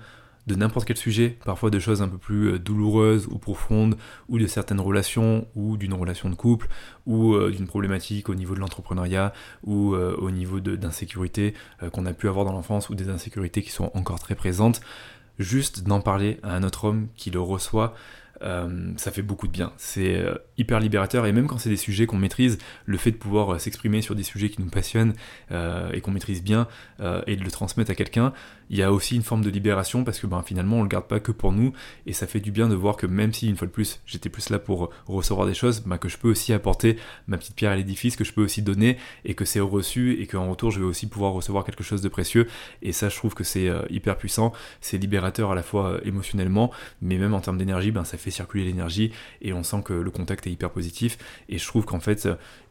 de 0.49 0.55
n'importe 0.55 0.87
quel 0.87 0.97
sujet, 0.97 1.37
parfois 1.45 1.71
de 1.71 1.79
choses 1.79 2.03
un 2.03 2.09
peu 2.09 2.19
plus 2.19 2.55
euh, 2.55 2.59
douloureuses 2.59 3.29
ou 3.31 3.39
profondes, 3.39 3.97
ou 4.29 4.39
de 4.39 4.47
certaines 4.47 4.81
relations, 4.81 5.47
ou 5.55 5.77
d'une 5.77 5.95
relation 5.95 6.31
de 6.31 6.35
couple, 6.35 6.69
ou 7.07 7.35
euh, 7.35 7.53
d'une 7.53 7.67
problématique 7.67 8.29
au 8.29 8.35
niveau 8.35 8.55
de 8.55 8.61
l'entrepreneuriat, 8.61 9.33
ou 9.63 9.95
euh, 9.95 10.17
au 10.17 10.31
niveau 10.31 10.59
d'insécurité 10.59 11.55
qu'on 11.93 12.07
a 12.07 12.15
pu 12.15 12.29
avoir 12.29 12.45
dans 12.47 12.53
l'enfance, 12.53 12.89
ou 12.89 12.95
des 12.95 13.11
insécurités 13.11 13.63
qui 13.63 13.71
sont 13.71 13.91
encore 13.95 14.19
très 14.19 14.35
présentes. 14.35 14.81
Juste 15.39 15.85
d'en 15.85 16.01
parler 16.01 16.41
à 16.43 16.55
un 16.55 16.63
autre 16.63 16.87
homme 16.87 17.09
qui 17.15 17.31
le 17.31 17.41
reçoit, 17.41 17.95
ça 18.41 19.11
fait 19.11 19.23
beaucoup 19.23 19.47
de 19.47 19.53
bien. 19.53 19.73
C'est 19.77 20.25
hyper 20.57 20.81
libérateur 20.81 21.27
et 21.27 21.33
même 21.33 21.47
quand 21.47 21.59
c'est 21.59 21.69
des 21.69 21.77
sujets 21.77 22.07
qu'on 22.07 22.17
maîtrise, 22.19 22.59
le 22.87 22.97
fait 22.97 23.11
de 23.11 23.17
pouvoir 23.17 23.61
s'exprimer 23.61 24.01
sur 24.01 24.15
des 24.15 24.23
sujets 24.25 24.49
qui 24.49 24.63
nous 24.63 24.71
passionnent 24.71 25.15
et 25.51 26.01
qu'on 26.01 26.11
maîtrise 26.11 26.43
bien 26.43 26.67
et 27.27 27.37
de 27.37 27.45
le 27.45 27.51
transmettre 27.51 27.91
à 27.91 27.95
quelqu'un, 27.95 28.33
il 28.71 28.79
y 28.79 28.83
a 28.83 28.93
aussi 28.93 29.17
une 29.17 29.23
forme 29.23 29.43
de 29.43 29.51
libération 29.51 30.05
parce 30.05 30.19
que 30.19 30.27
ben, 30.27 30.43
finalement 30.43 30.77
on 30.79 30.83
le 30.83 30.89
garde 30.89 31.07
pas 31.07 31.21
que 31.21 31.33
pour 31.33 31.53
nous. 31.53 31.73
Et 32.07 32.13
ça 32.13 32.27
fait 32.27 32.41
du 32.41 32.51
bien 32.51 32.69
de 32.69 32.75
voir 32.75 32.97
que 32.97 33.07
même 33.07 33.33
si 33.33 33.49
une 33.49 33.57
fois 33.57 33.67
de 33.67 33.73
plus 33.73 34.01
j'étais 34.07 34.29
plus 34.29 34.51
là 34.51 34.59
pour 34.59 34.91
recevoir 35.07 35.47
des 35.47 35.55
choses, 35.55 35.81
ben, 35.81 35.99
que 35.99 36.09
je 36.09 36.19
peux 36.19 36.31
aussi 36.31 36.53
apporter 36.53 36.97
ma 37.27 37.39
petite 37.39 37.55
pierre 37.55 37.73
à 37.73 37.77
l'édifice, 37.77 38.17
que 38.17 38.25
je 38.25 38.33
peux 38.33 38.43
aussi 38.43 38.63
donner 38.63 38.99
et 39.25 39.35
que 39.35 39.45
c'est 39.45 39.61
reçu 39.61 40.21
et 40.21 40.27
qu'en 40.27 40.51
retour 40.51 40.71
je 40.71 40.81
vais 40.81 40.87
aussi 40.87 41.07
pouvoir 41.07 41.33
recevoir 41.33 41.65
quelque 41.65 41.85
chose 41.85 42.03
de 42.03 42.09
précieux. 42.09 42.49
Et 42.83 42.93
ça 42.93 43.09
je 43.09 43.17
trouve 43.17 43.35
que 43.35 43.45
c'est 43.45 43.71
hyper 43.91 44.17
puissant, 44.17 44.53
c'est 44.81 44.99
libérateur 44.99 45.53
à 45.53 45.55
la 45.55 45.63
fois 45.63 46.01
émotionnellement 46.05 46.73
mais 47.03 47.19
même 47.19 47.35
en 47.35 47.41
termes 47.41 47.59
d'énergie, 47.59 47.91
ben, 47.91 48.05
ça 48.05 48.19
fait 48.19 48.31
circuler 48.31 48.65
l'énergie 48.65 49.13
et 49.43 49.53
on 49.53 49.63
sent 49.63 49.83
que 49.85 49.93
le 49.93 50.11
contact 50.11 50.47
est 50.47 50.51
hyper 50.51 50.71
positif. 50.71 51.19
Et 51.49 51.59
je 51.59 51.67
trouve 51.67 51.85
qu'en 51.85 52.01
fait, 52.01 52.29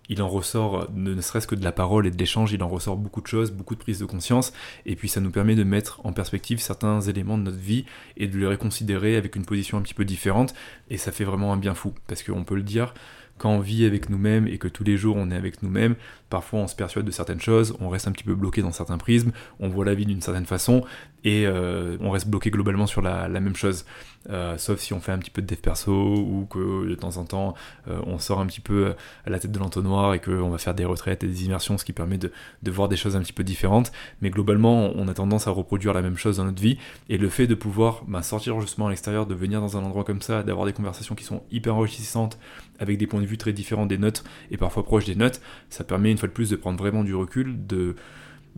il 0.09 0.21
en 0.21 0.27
ressort, 0.27 0.89
ne 0.93 1.19
serait-ce 1.21 1.47
que 1.47 1.55
de 1.55 1.63
la 1.63 1.71
parole 1.71 2.07
et 2.07 2.11
de 2.11 2.17
l'échange, 2.17 2.53
il 2.53 2.63
en 2.63 2.69
ressort 2.69 2.97
beaucoup 2.97 3.21
de 3.21 3.27
choses, 3.27 3.51
beaucoup 3.51 3.75
de 3.75 3.79
prise 3.79 3.99
de 3.99 4.05
conscience, 4.05 4.53
et 4.85 4.95
puis 4.95 5.09
ça 5.09 5.21
nous 5.21 5.31
permet 5.31 5.55
de 5.55 5.63
mettre 5.63 5.99
en 6.05 6.13
perspective 6.13 6.59
certains 6.59 7.01
éléments 7.01 7.37
de 7.37 7.43
notre 7.43 7.57
vie 7.57 7.85
et 8.15 8.27
de 8.27 8.37
les 8.37 8.47
réconsidérer 8.47 9.15
avec 9.15 9.35
une 9.35 9.45
position 9.45 9.77
un 9.77 9.81
petit 9.81 9.93
peu 9.93 10.05
différente, 10.05 10.53
et 10.89 10.97
ça 10.97 11.11
fait 11.11 11.23
vraiment 11.23 11.53
un 11.53 11.57
bien 11.57 11.73
fou, 11.73 11.93
parce 12.07 12.23
qu'on 12.23 12.43
peut 12.43 12.55
le 12.55 12.63
dire, 12.63 12.93
quand 13.37 13.51
on 13.51 13.59
vit 13.59 13.85
avec 13.85 14.09
nous-mêmes 14.09 14.47
et 14.47 14.57
que 14.57 14.67
tous 14.67 14.83
les 14.83 14.97
jours 14.97 15.15
on 15.17 15.29
est 15.29 15.35
avec 15.35 15.61
nous-mêmes, 15.61 15.95
parfois 16.29 16.59
on 16.59 16.67
se 16.67 16.75
persuade 16.75 17.05
de 17.05 17.11
certaines 17.11 17.39
choses, 17.39 17.75
on 17.79 17.89
reste 17.89 18.07
un 18.07 18.11
petit 18.11 18.23
peu 18.23 18.35
bloqué 18.35 18.61
dans 18.61 18.71
certains 18.71 18.97
prismes, 18.97 19.31
on 19.59 19.69
voit 19.69 19.85
la 19.85 19.93
vie 19.93 20.05
d'une 20.05 20.21
certaine 20.21 20.45
façon 20.45 20.83
et 21.23 21.45
euh, 21.45 21.97
on 21.99 22.11
reste 22.11 22.27
bloqué 22.27 22.51
globalement 22.51 22.87
sur 22.87 23.01
la, 23.01 23.27
même 23.27 23.55
chose. 23.55 23.85
Euh, 24.29 24.57
sauf 24.57 24.79
si 24.79 24.93
on 24.93 24.99
fait 24.99 25.13
un 25.13 25.19
petit 25.19 25.29
peu 25.29 25.41
de 25.41 25.47
dev 25.47 25.57
perso 25.57 25.91
ou 25.91 26.45
que 26.49 26.85
de 26.85 26.95
temps 26.95 27.15
en 27.15 27.23
temps 27.23 27.55
euh, 27.87 28.01
on 28.05 28.19
sort 28.19 28.41
un 28.41 28.45
petit 28.45 28.59
peu 28.59 28.93
à 29.25 29.29
la 29.29 29.39
tête 29.39 29.53
de 29.53 29.59
l'entonnoir 29.59 30.13
et 30.15 30.19
qu'on 30.19 30.49
va 30.49 30.57
faire 30.57 30.73
des 30.73 30.83
retraites 30.83 31.23
et 31.23 31.27
des 31.27 31.45
immersions, 31.45 31.77
ce 31.77 31.85
qui 31.85 31.93
permet 31.93 32.17
de, 32.17 32.31
voir 32.67 32.89
des 32.89 32.97
choses 32.97 33.15
un 33.15 33.21
petit 33.21 33.33
peu 33.33 33.43
différentes. 33.43 33.91
Mais 34.21 34.29
globalement, 34.29 34.91
on 34.95 35.07
a 35.07 35.13
tendance 35.13 35.47
à 35.47 35.51
reproduire 35.51 35.93
la 35.93 36.01
même 36.01 36.17
chose 36.17 36.37
dans 36.37 36.45
notre 36.45 36.61
vie 36.61 36.77
et 37.09 37.17
le 37.17 37.29
fait 37.29 37.47
de 37.47 37.55
pouvoir 37.55 38.03
bah, 38.07 38.21
sortir 38.21 38.59
justement 38.59 38.87
à 38.87 38.89
l'extérieur, 38.89 39.25
de 39.25 39.35
venir 39.35 39.61
dans 39.61 39.77
un 39.77 39.83
endroit 39.83 40.03
comme 40.03 40.21
ça, 40.21 40.43
d'avoir 40.43 40.65
des 40.65 40.73
conversations 40.73 41.15
qui 41.15 41.23
sont 41.23 41.43
hyper 41.51 41.75
enrichissantes 41.75 42.37
avec 42.79 42.97
des 42.97 43.07
points 43.07 43.21
de 43.21 43.25
vue 43.25 43.37
très 43.37 43.53
différents 43.53 43.85
des 43.85 43.97
notes 43.97 44.23
et 44.51 44.57
parfois 44.57 44.83
proches 44.83 45.05
des 45.05 45.15
notes, 45.15 45.41
ça 45.69 45.83
permet 45.83 46.11
une 46.17 46.19
fois 46.19 46.27
de 46.27 46.33
plus 46.33 46.49
de 46.49 46.55
prendre 46.55 46.79
vraiment 46.79 47.03
du 47.03 47.13
recul, 47.13 47.67
de, 47.67 47.95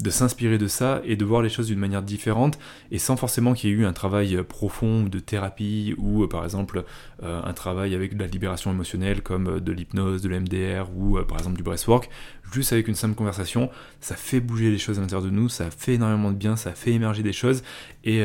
de 0.01 0.09
s'inspirer 0.09 0.57
de 0.57 0.67
ça 0.67 1.01
et 1.03 1.17
de 1.17 1.25
voir 1.25 1.41
les 1.41 1.49
choses 1.49 1.67
d'une 1.67 1.79
manière 1.79 2.01
différente 2.01 2.57
et 2.89 2.99
sans 2.99 3.17
forcément 3.17 3.53
qu'il 3.53 3.69
y 3.69 3.73
ait 3.73 3.75
eu 3.75 3.85
un 3.85 3.91
travail 3.91 4.41
profond 4.47 5.03
de 5.03 5.19
thérapie 5.19 5.93
ou 5.97 6.23
euh, 6.23 6.29
par 6.29 6.45
exemple 6.45 6.85
euh, 7.21 7.41
un 7.43 7.53
travail 7.53 7.93
avec 7.95 8.15
de 8.15 8.23
la 8.23 8.27
libération 8.27 8.71
émotionnelle 8.71 9.21
comme 9.21 9.47
euh, 9.47 9.59
de 9.59 9.73
l'hypnose, 9.73 10.21
de 10.21 10.29
l'MDR 10.29 10.89
ou 10.95 11.19
par 11.23 11.37
exemple 11.37 11.57
du 11.57 11.63
breathwork, 11.63 12.09
juste 12.53 12.71
avec 12.71 12.87
une 12.87 12.95
simple 12.95 13.15
conversation, 13.15 13.69
ça 13.99 14.15
fait 14.15 14.39
bouger 14.39 14.71
les 14.71 14.77
choses 14.77 14.99
à 14.99 15.01
l'intérieur 15.01 15.25
de 15.25 15.35
nous, 15.35 15.49
ça 15.49 15.69
fait 15.69 15.95
énormément 15.95 16.31
de 16.31 16.37
bien, 16.37 16.55
ça 16.55 16.71
fait 16.71 16.91
émerger 16.91 17.21
des 17.21 17.33
choses 17.33 17.61
et, 18.05 18.23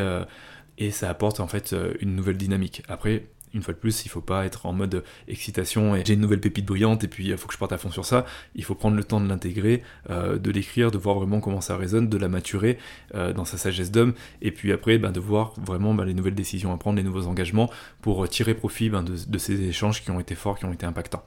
et 0.79 0.91
ça 0.91 1.11
apporte 1.11 1.41
en 1.41 1.47
fait 1.47 1.75
une 2.01 2.15
nouvelle 2.15 2.37
dynamique. 2.37 2.83
Après, 2.89 3.27
une 3.55 3.63
fois 3.63 3.73
de 3.73 3.79
plus, 3.79 4.05
il 4.05 4.09
faut 4.09 4.21
pas 4.21 4.45
être 4.45 4.67
en 4.67 4.73
mode 4.73 5.05
excitation 5.29 5.95
et 5.95 6.03
j'ai 6.05 6.15
une 6.15 6.21
nouvelle 6.21 6.41
pépite 6.41 6.67
brillante 6.67 7.05
et 7.05 7.09
puis 7.09 7.29
il 7.29 7.37
faut 7.37 7.47
que 7.47 7.55
je 7.55 7.59
parte 7.59 7.73
à 7.73 7.79
fond 7.79 7.91
sur 7.91 8.05
ça. 8.05 8.27
Il 8.55 8.65
faut 8.65 8.75
prendre 8.75 8.97
le 8.97 9.05
temps 9.05 9.21
de 9.21 9.29
l'intégrer, 9.29 9.83
euh, 10.11 10.39
de 10.39 10.51
l'écrire, 10.51 10.91
de 10.91 10.99
voir 10.99 11.17
vraiment 11.17 11.41
comment 11.41 11.61
ça 11.61 11.77
résonne, 11.77 12.09
de 12.09 12.19
la 12.19 12.29
maturer 12.29 12.79
euh, 13.15 13.33
dans 13.33 13.45
sa 13.45 13.57
sagesse 13.57 13.91
d'homme 13.91 14.15
et 14.43 14.51
puis 14.51 14.73
après 14.73 14.99
ben, 14.99 15.13
de 15.13 15.21
voir 15.21 15.55
vraiment 15.65 15.95
ben, 15.95 16.05
les 16.05 16.15
nouvelles 16.15 16.35
décisions 16.35 16.73
à 16.73 16.77
prendre, 16.77 16.97
les 16.97 17.05
nouveaux 17.05 17.27
engagements 17.27 17.71
pour 18.03 18.29
tirer 18.29 18.55
profit 18.55 18.91
ben, 18.91 19.03
de, 19.03 19.39
ces 19.39 19.63
échanges 19.63 20.03
qui 20.03 20.11
ont 20.11 20.21
été 20.21 20.35
forts, 20.35 20.59
qui 20.59 20.65
ont 20.65 20.73
été 20.73 20.85
impactants. 20.85 21.25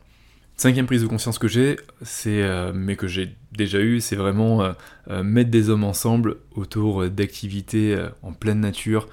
Cinquième 0.57 0.87
prise 0.87 1.03
de 1.03 1.07
conscience 1.07 1.37
que 1.37 1.47
j'ai, 1.47 1.77
c'est 2.01 2.41
euh, 2.41 2.71
mais 2.73 2.95
que 2.95 3.07
j'ai 3.07 3.35
déjà 3.51 3.79
eu, 3.79 4.01
c'est 4.01 4.15
vraiment 4.15 4.73
mettre 5.23 5.49
des 5.49 5.69
hommes 5.69 5.83
ensemble 5.83 6.37
autour 6.55 7.09
d'activités 7.09 7.97
en 8.21 8.31
pleine 8.31 8.59
nature, 8.59 9.07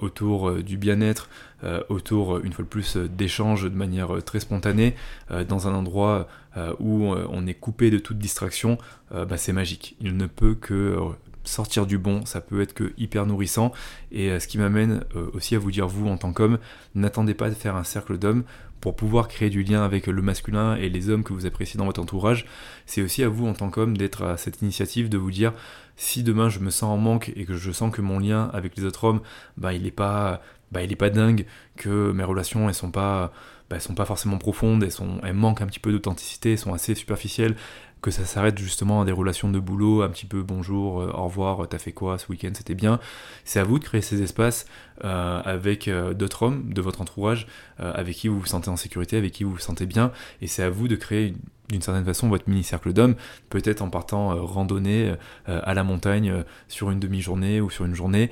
autour 0.00 0.62
du 0.62 0.76
bien-être, 0.76 1.28
euh, 1.64 1.82
autour, 1.88 2.38
une 2.38 2.52
fois 2.52 2.64
de 2.64 2.68
plus, 2.68 2.96
d'échanges 2.96 3.64
de 3.64 3.76
manière 3.76 4.22
très 4.24 4.40
spontanée, 4.40 4.94
euh, 5.30 5.44
dans 5.44 5.68
un 5.68 5.74
endroit 5.74 6.28
euh, 6.56 6.72
où 6.80 7.04
on 7.04 7.46
est 7.46 7.54
coupé 7.54 7.90
de 7.90 7.98
toute 7.98 8.18
distraction, 8.18 8.78
bah, 9.12 9.36
c'est 9.36 9.52
magique. 9.52 9.96
Il 10.00 10.16
ne 10.16 10.26
peut 10.26 10.54
que 10.54 10.96
sortir 11.42 11.86
du 11.86 11.98
bon, 11.98 12.24
ça 12.26 12.40
peut 12.40 12.60
être 12.60 12.74
que 12.74 12.92
hyper 12.96 13.26
nourrissant. 13.26 13.72
Et 14.12 14.38
ce 14.38 14.46
qui 14.46 14.58
m'amène 14.58 15.04
aussi 15.32 15.54
à 15.54 15.58
vous 15.58 15.70
dire, 15.70 15.86
vous, 15.88 16.08
en 16.08 16.16
tant 16.16 16.32
qu'homme, 16.32 16.58
n'attendez 16.94 17.34
pas 17.34 17.48
de 17.48 17.54
faire 17.54 17.76
un 17.76 17.84
cercle 17.84 18.18
d'hommes 18.18 18.44
pour 18.80 18.96
pouvoir 18.96 19.28
créer 19.28 19.50
du 19.50 19.62
lien 19.62 19.84
avec 19.84 20.06
le 20.06 20.22
masculin 20.22 20.76
et 20.76 20.88
les 20.88 21.08
hommes 21.10 21.24
que 21.24 21.32
vous 21.32 21.46
appréciez 21.46 21.78
dans 21.78 21.86
votre 21.86 22.00
entourage. 22.00 22.46
C'est 22.86 23.02
aussi 23.02 23.22
à 23.22 23.28
vous, 23.28 23.46
en 23.46 23.52
tant 23.52 23.70
qu'homme, 23.70 23.96
d'être 23.96 24.22
à 24.24 24.36
cette 24.36 24.62
initiative 24.62 25.08
de 25.08 25.18
vous 25.18 25.30
dire, 25.30 25.52
si 25.96 26.22
demain 26.22 26.48
je 26.48 26.60
me 26.60 26.70
sens 26.70 26.90
en 26.90 26.96
manque 26.96 27.32
et 27.36 27.44
que 27.44 27.54
je 27.54 27.70
sens 27.72 27.92
que 27.92 28.00
mon 28.00 28.18
lien 28.18 28.50
avec 28.52 28.76
les 28.76 28.84
autres 28.84 29.04
hommes, 29.04 29.20
bah, 29.56 29.72
il 29.74 29.82
n'est 29.82 29.90
pas 29.90 30.42
bah, 30.72 30.80
pas 30.98 31.10
dingue 31.10 31.46
que 31.76 32.12
mes 32.12 32.24
relations 32.24 32.68
elles 32.68 32.74
sont 32.74 32.92
pas 32.92 33.32
bah, 33.70 33.78
sont 33.78 33.94
pas 33.94 34.04
forcément 34.04 34.38
profondes, 34.38 34.88
sont, 34.90 35.20
elles 35.22 35.32
manquent 35.32 35.62
un 35.62 35.66
petit 35.66 35.78
peu 35.78 35.92
d'authenticité, 35.92 36.52
elles 36.52 36.58
sont 36.58 36.74
assez 36.74 36.96
superficielles, 36.96 37.54
que 38.00 38.10
ça 38.10 38.24
s'arrête 38.24 38.58
justement 38.58 39.02
à 39.02 39.04
des 39.04 39.12
relations 39.12 39.50
de 39.50 39.58
boulot, 39.58 40.02
un 40.02 40.08
petit 40.08 40.26
peu 40.26 40.42
bonjour, 40.42 41.00
euh, 41.00 41.12
au 41.12 41.24
revoir, 41.24 41.68
t'as 41.68 41.78
fait 41.78 41.92
quoi 41.92 42.18
ce 42.18 42.28
week-end, 42.30 42.50
c'était 42.54 42.74
bien. 42.74 42.98
C'est 43.44 43.60
à 43.60 43.64
vous 43.64 43.78
de 43.78 43.84
créer 43.84 44.00
ces 44.00 44.22
espaces 44.22 44.66
euh, 45.04 45.42
avec 45.44 45.88
euh, 45.88 46.14
d'autres 46.14 46.42
hommes 46.44 46.72
de 46.72 46.80
votre 46.80 47.00
entourage, 47.00 47.46
avec 47.78 48.16
qui 48.16 48.28
vous 48.28 48.38
vous 48.38 48.46
sentez 48.46 48.68
en 48.68 48.76
sécurité, 48.76 49.16
avec 49.16 49.32
qui 49.32 49.44
vous 49.44 49.52
vous 49.52 49.58
sentez 49.58 49.86
bien, 49.86 50.12
et 50.42 50.46
c'est 50.46 50.62
à 50.62 50.70
vous 50.70 50.86
de 50.88 50.96
créer 50.96 51.28
une 51.28 51.38
d'une 51.70 51.82
certaine 51.82 52.04
façon 52.04 52.28
votre 52.28 52.48
mini-cercle 52.48 52.92
d'hommes, 52.92 53.14
peut-être 53.48 53.82
en 53.82 53.90
partant 53.90 54.32
euh, 54.32 54.40
randonner 54.40 55.14
euh, 55.48 55.60
à 55.64 55.74
la 55.74 55.84
montagne 55.84 56.30
euh, 56.30 56.42
sur 56.68 56.90
une 56.90 57.00
demi-journée 57.00 57.60
ou 57.60 57.70
sur 57.70 57.84
une 57.84 57.94
journée 57.94 58.30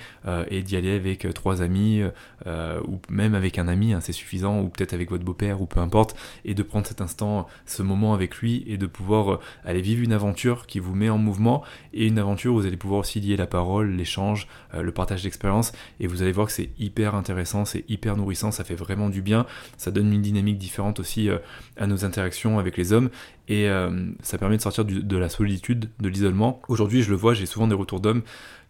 et 0.50 0.62
d'y 0.62 0.76
aller 0.76 0.95
avec 0.95 1.26
trois 1.35 1.62
amis 1.62 2.02
ou 2.47 2.99
même 3.09 3.35
avec 3.35 3.59
un 3.59 3.68
ami, 3.68 3.92
hein, 3.92 4.00
c'est 4.00 4.12
suffisant, 4.12 4.61
ou 4.61 4.68
peut-être 4.68 4.92
avec 4.92 5.11
votre 5.11 5.25
beau-père 5.25 5.61
ou 5.61 5.66
peu 5.66 5.80
importe, 5.80 6.16
et 6.45 6.54
de 6.54 6.62
prendre 6.62 6.87
cet 6.87 7.00
instant, 7.00 7.47
ce 7.66 7.83
moment 7.83 8.14
avec 8.14 8.37
lui 8.37 8.64
et 8.66 8.76
de 8.76 8.87
pouvoir 8.87 9.40
aller 9.64 9.80
vivre 9.80 10.02
une 10.02 10.12
aventure 10.12 10.66
qui 10.66 10.78
vous 10.78 10.95
met 10.95 11.09
en 11.09 11.18
mouvement 11.18 11.62
et 11.92 12.07
une 12.07 12.18
aventure 12.18 12.54
où 12.54 12.61
vous 12.61 12.66
allez 12.66 12.76
pouvoir 12.76 13.00
aussi 13.00 13.21
lier 13.21 13.37
la 13.37 13.47
parole, 13.47 13.90
l'échange, 13.90 14.49
le 14.75 14.92
partage 14.92 15.23
d'expérience 15.23 15.73
et 16.00 16.07
vous 16.07 16.23
allez 16.23 16.33
voir 16.33 16.47
que 16.47 16.52
c'est 16.52 16.71
hyper 16.78 17.14
intéressant, 17.14 17.64
c'est 17.64 17.85
hyper 17.88 18.16
nourrissant, 18.16 18.50
ça 18.50 18.64
fait 18.64 18.75
vraiment 18.75 19.09
du 19.09 19.23
bien, 19.23 19.47
ça 19.76 19.90
donne 19.90 20.12
une 20.12 20.23
dynamique 20.23 20.59
différente 20.59 21.00
aussi 21.00 21.28
à 21.76 21.87
nos 21.87 22.04
interactions 22.04 22.59
avec 22.59 22.76
les 22.76 22.92
hommes 22.92 23.11
et 23.49 23.68
euh, 23.68 24.11
ça 24.23 24.37
permet 24.37 24.58
de 24.58 24.62
sortir 24.62 24.85
de 24.85 25.16
la 25.16 25.28
solitude, 25.28 25.88
de 26.00 26.08
l'isolement. 26.08 26.61
Aujourd'hui, 26.68 27.02
je 27.02 27.11
le 27.11 27.16
vois, 27.16 27.32
j'ai 27.32 27.47
souvent 27.47 27.66
des 27.66 27.75
retours 27.75 28.00
d'hommes 28.00 28.23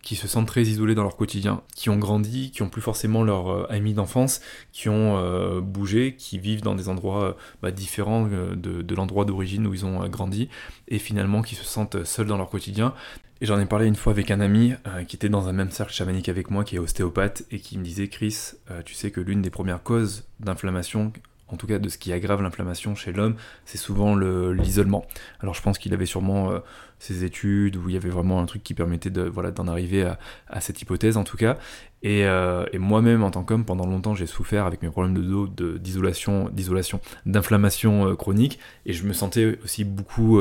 qui 0.03 0.15
se 0.15 0.29
sentent 0.29 0.47
très 0.47 0.63
isolés 0.63 0.95
dans 0.95 1.03
leur 1.03 1.17
quotidien, 1.17 1.63
qui 1.75 1.91
ont 1.91 1.99
grandi, 1.99 2.53
qui 2.53 2.63
ont 2.63 2.69
plus 2.69 2.81
forcément 2.81 3.25
leurs 3.25 3.49
euh, 3.49 3.67
amis 3.71 3.95
d'enfance, 3.95 4.41
qui 4.73 4.89
ont 4.89 5.19
euh, 5.19 5.61
bougé, 5.61 6.15
qui 6.17 6.39
vivent 6.39 6.63
dans 6.63 6.77
des 6.77 6.89
endroits 6.89 7.37
bah, 7.61 7.73
différents 7.73 8.29
de, 8.29 8.95
l'endroit 8.95 9.25
d'origine 9.25 9.67
où 9.67 9.75
ils 9.75 9.85
ont 9.85 10.09
grandi, 10.09 10.49
et 10.87 11.01
finalement 11.01 11.43
qui 11.43 11.57
se 11.57 11.65
sentent 11.65 12.05
seuls 12.05 12.27
dans 12.27 12.39
leur 12.39 12.49
quotidien. 12.49 12.95
Et 13.41 13.47
j'en 13.47 13.59
ai 13.59 13.67
parlé 13.67 13.87
une 13.87 13.97
fois 13.97 14.13
avec 14.13 14.31
un 14.33 14.41
ami 14.41 14.75
qui 15.07 15.15
était 15.15 15.29
dans 15.29 15.47
un 15.47 15.53
même 15.53 15.71
cercle 15.71 15.93
chamanique 15.93 16.29
avec 16.29 16.51
moi, 16.51 16.65
qui 16.65 16.75
est 16.75 16.81
ostéopathe, 16.81 17.45
et 17.53 17.61
qui 17.61 17.79
me 17.79 17.85
disait, 17.85 18.09
Chris, 18.09 18.53
tu 18.85 18.95
sais 18.95 19.13
que 19.13 19.21
l'une 19.21 19.43
des 19.43 19.51
premières 19.51 19.83
causes 19.85 20.25
d'inflammation 20.41 21.13
en 21.49 21.57
tout 21.57 21.67
cas 21.67 21.79
de 21.79 21.89
ce 21.89 21.99
qui 21.99 22.13
aggrave 22.13 22.43
l'inflammation 22.43 22.95
chez 22.95 23.13
l'homme, 23.13 23.37
c'est 23.65 23.79
souvent 23.79 24.17
l'isolement. 24.17 25.07
Alors 25.41 25.55
je 25.55 25.63
pense 25.63 25.79
qu'il 25.79 25.95
avait 25.95 26.07
sûrement 26.07 26.51
euh, 26.51 26.61
ses 26.99 27.25
études 27.25 27.77
où 27.77 27.89
il 27.89 27.95
y 27.95 27.97
avait 27.97 28.09
vraiment 28.09 28.41
un 28.41 28.47
truc 28.47 28.63
qui 28.63 28.75
permettait 28.75 29.11
de 29.11 29.23
voilà 29.23 29.51
d'en 29.51 29.69
arriver 29.69 30.03
à, 30.49 30.61
cette 30.61 30.83
hypothèse 30.83 31.17
en 31.17 31.25
tout 31.25 31.37
cas. 31.37 31.57
Euh, 32.05 32.67
et, 32.73 32.79
moi-même 32.79 33.25
en 33.25 33.31
tant 33.31 33.43
qu'homme, 33.43 33.65
pendant 33.65 33.87
longtemps, 33.87 34.15
j'ai 34.15 34.27
souffert 34.27 34.67
avec 34.67 34.83
mes 34.83 34.89
problèmes 34.89 35.15
de 35.15 35.23
dos, 35.23 35.49
d'isolation, 35.79 36.49
d'isolation, 36.51 37.01
d'inflammation 37.27 38.09
euh, 38.09 38.15
chronique, 38.15 38.61
et 38.87 38.93
je 38.93 39.05
me 39.05 39.13
sentais 39.13 39.59
aussi 39.65 39.85
beaucoup 39.85 40.41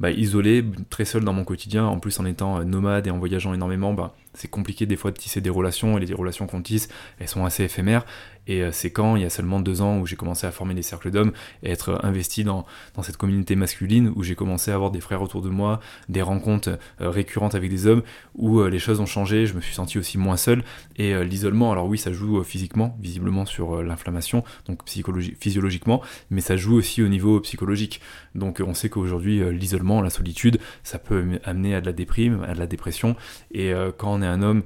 bah, 0.00 0.10
isolé, 0.10 0.64
très 0.90 1.04
seul 1.04 1.24
dans 1.24 1.32
mon 1.32 1.44
quotidien. 1.44 1.86
En 1.86 1.98
plus, 1.98 2.20
en 2.20 2.26
étant 2.26 2.62
nomade 2.64 3.06
et 3.06 3.10
en 3.10 3.18
voyageant 3.18 3.54
énormément, 3.54 3.94
bah, 3.94 4.14
c'est 4.34 4.48
compliqué 4.48 4.86
des 4.86 4.96
fois 4.96 5.10
de 5.10 5.16
tisser 5.16 5.40
des 5.40 5.50
relations, 5.50 5.98
et 5.98 6.04
les 6.04 6.14
relations 6.14 6.46
qu'on 6.46 6.62
tisse, 6.62 6.88
elles 7.18 7.28
sont 7.28 7.44
assez 7.44 7.64
éphémères. 7.64 8.04
Et 8.46 8.62
euh, 8.62 8.72
c'est 8.72 8.90
quand, 8.90 9.16
il 9.16 9.22
y 9.22 9.26
a 9.26 9.30
seulement 9.30 9.60
deux 9.60 9.82
ans, 9.82 9.98
où 9.98 10.06
j'ai 10.06 10.16
commencé 10.16 10.46
à 10.46 10.52
former 10.52 10.74
des 10.74 10.82
cercles 10.82 11.10
d'hommes 11.10 11.32
et 11.62 11.70
être 11.70 12.00
investi 12.04 12.44
dans, 12.44 12.64
dans 12.94 13.02
cette 13.02 13.16
communauté 13.16 13.56
masculine, 13.56 14.12
où 14.14 14.22
j'ai 14.22 14.34
commencé 14.34 14.70
à 14.70 14.74
avoir 14.74 14.90
des 14.90 15.00
frères 15.00 15.22
autour 15.22 15.42
de 15.42 15.50
moi, 15.50 15.80
des 16.08 16.22
rencontres 16.22 16.78
euh, 17.00 17.10
récurrentes 17.10 17.54
avec 17.54 17.70
des 17.70 17.86
hommes, 17.86 18.02
où 18.34 18.60
euh, 18.60 18.68
les 18.68 18.78
choses 18.78 19.00
ont 19.00 19.06
changé, 19.06 19.46
je 19.46 19.54
me 19.54 19.60
suis 19.60 19.74
senti 19.74 19.98
aussi 19.98 20.18
moins 20.18 20.36
seul. 20.36 20.62
Et 20.96 21.24
l'isolement, 21.24 21.70
alors 21.72 21.86
oui, 21.86 21.98
ça 21.98 22.12
joue 22.12 22.42
physiquement, 22.42 22.96
visiblement 23.00 23.46
sur 23.46 23.82
l'inflammation, 23.82 24.42
donc 24.66 24.80
physiologiquement, 24.86 26.02
mais 26.30 26.40
ça 26.40 26.56
joue 26.56 26.74
aussi 26.74 27.02
au 27.02 27.08
niveau 27.08 27.40
psychologique. 27.40 28.00
Donc 28.38 28.62
on 28.64 28.74
sait 28.74 28.88
qu'aujourd'hui, 28.88 29.42
l'isolement, 29.52 30.00
la 30.00 30.10
solitude, 30.10 30.58
ça 30.82 30.98
peut 30.98 31.38
amener 31.44 31.74
à 31.74 31.80
de 31.80 31.86
la 31.86 31.92
déprime, 31.92 32.44
à 32.44 32.54
de 32.54 32.58
la 32.58 32.66
dépression. 32.66 33.16
Et 33.52 33.72
quand 33.96 34.12
on 34.12 34.22
est 34.22 34.26
un 34.26 34.42
homme 34.42 34.62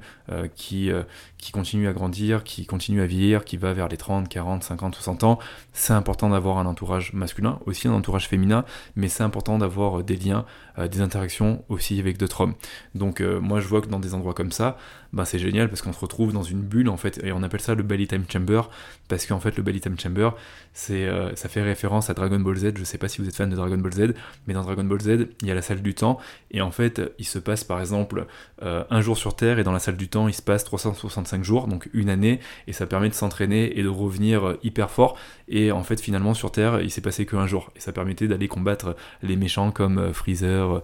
qui, 0.55 0.91
qui 1.37 1.51
continue 1.51 1.87
à 1.87 1.93
grandir, 1.93 2.43
qui 2.43 2.65
continue 2.65 3.01
à 3.01 3.05
vieillir, 3.05 3.45
qui 3.45 3.57
va 3.57 3.73
vers 3.73 3.87
les 3.87 3.97
30, 3.97 4.29
40, 4.29 4.63
50, 4.63 4.95
60 4.95 5.23
ans, 5.23 5.39
c'est 5.73 5.93
important 5.93 6.29
d'avoir 6.29 6.57
un 6.57 6.65
entourage 6.65 7.13
masculin, 7.13 7.59
aussi 7.65 7.87
un 7.87 7.93
entourage 7.93 8.27
féminin, 8.27 8.65
mais 8.95 9.07
c'est 9.07 9.23
important 9.23 9.57
d'avoir 9.57 10.03
des 10.03 10.15
liens, 10.15 10.45
des 10.77 11.01
interactions 11.01 11.63
aussi 11.69 11.99
avec 11.99 12.17
d'autres 12.17 12.41
hommes. 12.41 12.53
Donc 12.95 13.21
moi 13.21 13.59
je 13.59 13.67
vois 13.67 13.81
que 13.81 13.87
dans 13.87 13.99
des 13.99 14.13
endroits 14.13 14.33
comme 14.33 14.51
ça, 14.51 14.77
ben, 15.13 15.25
c'est 15.25 15.39
génial 15.39 15.69
parce 15.69 15.81
qu'on 15.81 15.93
se 15.93 15.99
retrouve 15.99 16.33
dans 16.33 16.43
une 16.43 16.61
bulle 16.61 16.89
en 16.89 16.97
fait, 16.97 17.23
et 17.23 17.31
on 17.31 17.43
appelle 17.43 17.61
ça 17.61 17.75
le 17.75 17.83
belly 17.83 18.07
time 18.07 18.25
chamber, 18.31 18.63
parce 19.07 19.25
qu'en 19.25 19.39
fait 19.39 19.55
le 19.55 19.63
belly 19.63 19.79
time 19.79 19.97
chamber, 19.99 20.31
c'est, 20.73 21.07
ça 21.35 21.49
fait 21.49 21.61
référence 21.61 22.09
à 22.09 22.13
Dragon 22.13 22.39
Ball 22.39 22.57
Z, 22.57 22.73
je 22.77 22.83
sais 22.83 22.97
pas 22.97 23.07
si 23.07 23.21
vous 23.21 23.27
êtes 23.27 23.35
fan 23.35 23.49
de 23.49 23.55
Dragon 23.55 23.77
Ball 23.77 23.93
Z, 23.93 24.13
mais 24.47 24.53
dans 24.53 24.63
Dragon 24.63 24.83
Ball 24.83 24.99
Z, 24.99 25.27
il 25.41 25.47
y 25.47 25.51
a 25.51 25.55
la 25.55 25.61
salle 25.61 25.81
du 25.81 25.93
temps, 25.93 26.19
et 26.53 26.61
en 26.61 26.71
fait, 26.71 27.01
il 27.17 27.25
se 27.25 27.39
passe 27.39 27.63
par 27.63 27.79
exemple 27.79 28.27
euh, 28.61 28.83
un 28.89 29.01
jour 29.01 29.17
sur 29.17 29.35
Terre, 29.35 29.59
et 29.59 29.63
dans 29.63 29.71
la 29.71 29.79
salle 29.79 29.97
du 29.97 30.07
temps, 30.07 30.27
il 30.27 30.33
se 30.33 30.41
passe 30.41 30.63
365 30.63 31.43
jours, 31.43 31.67
donc 31.67 31.89
une 31.93 32.09
année, 32.09 32.39
et 32.67 32.73
ça 32.73 32.85
permet 32.85 33.09
de 33.09 33.13
s'entraîner 33.13 33.77
et 33.77 33.83
de 33.83 33.89
revenir 33.89 34.47
euh, 34.47 34.59
hyper 34.63 34.91
fort, 34.91 35.17
et 35.47 35.71
en 35.71 35.83
fait, 35.83 35.99
finalement, 35.99 36.33
sur 36.33 36.51
Terre, 36.51 36.81
il 36.81 36.91
s'est 36.91 37.01
passé 37.01 37.25
qu'un 37.25 37.47
jour, 37.47 37.71
et 37.75 37.79
ça 37.79 37.91
permettait 37.91 38.27
d'aller 38.27 38.47
combattre 38.47 38.95
les 39.23 39.35
méchants 39.35 39.71
comme 39.71 39.97
euh, 39.97 40.13
Freezer, 40.13 40.81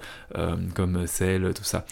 comme 0.76 1.06
Cell, 1.08 1.54
tout 1.56 1.64
ça. 1.64 1.86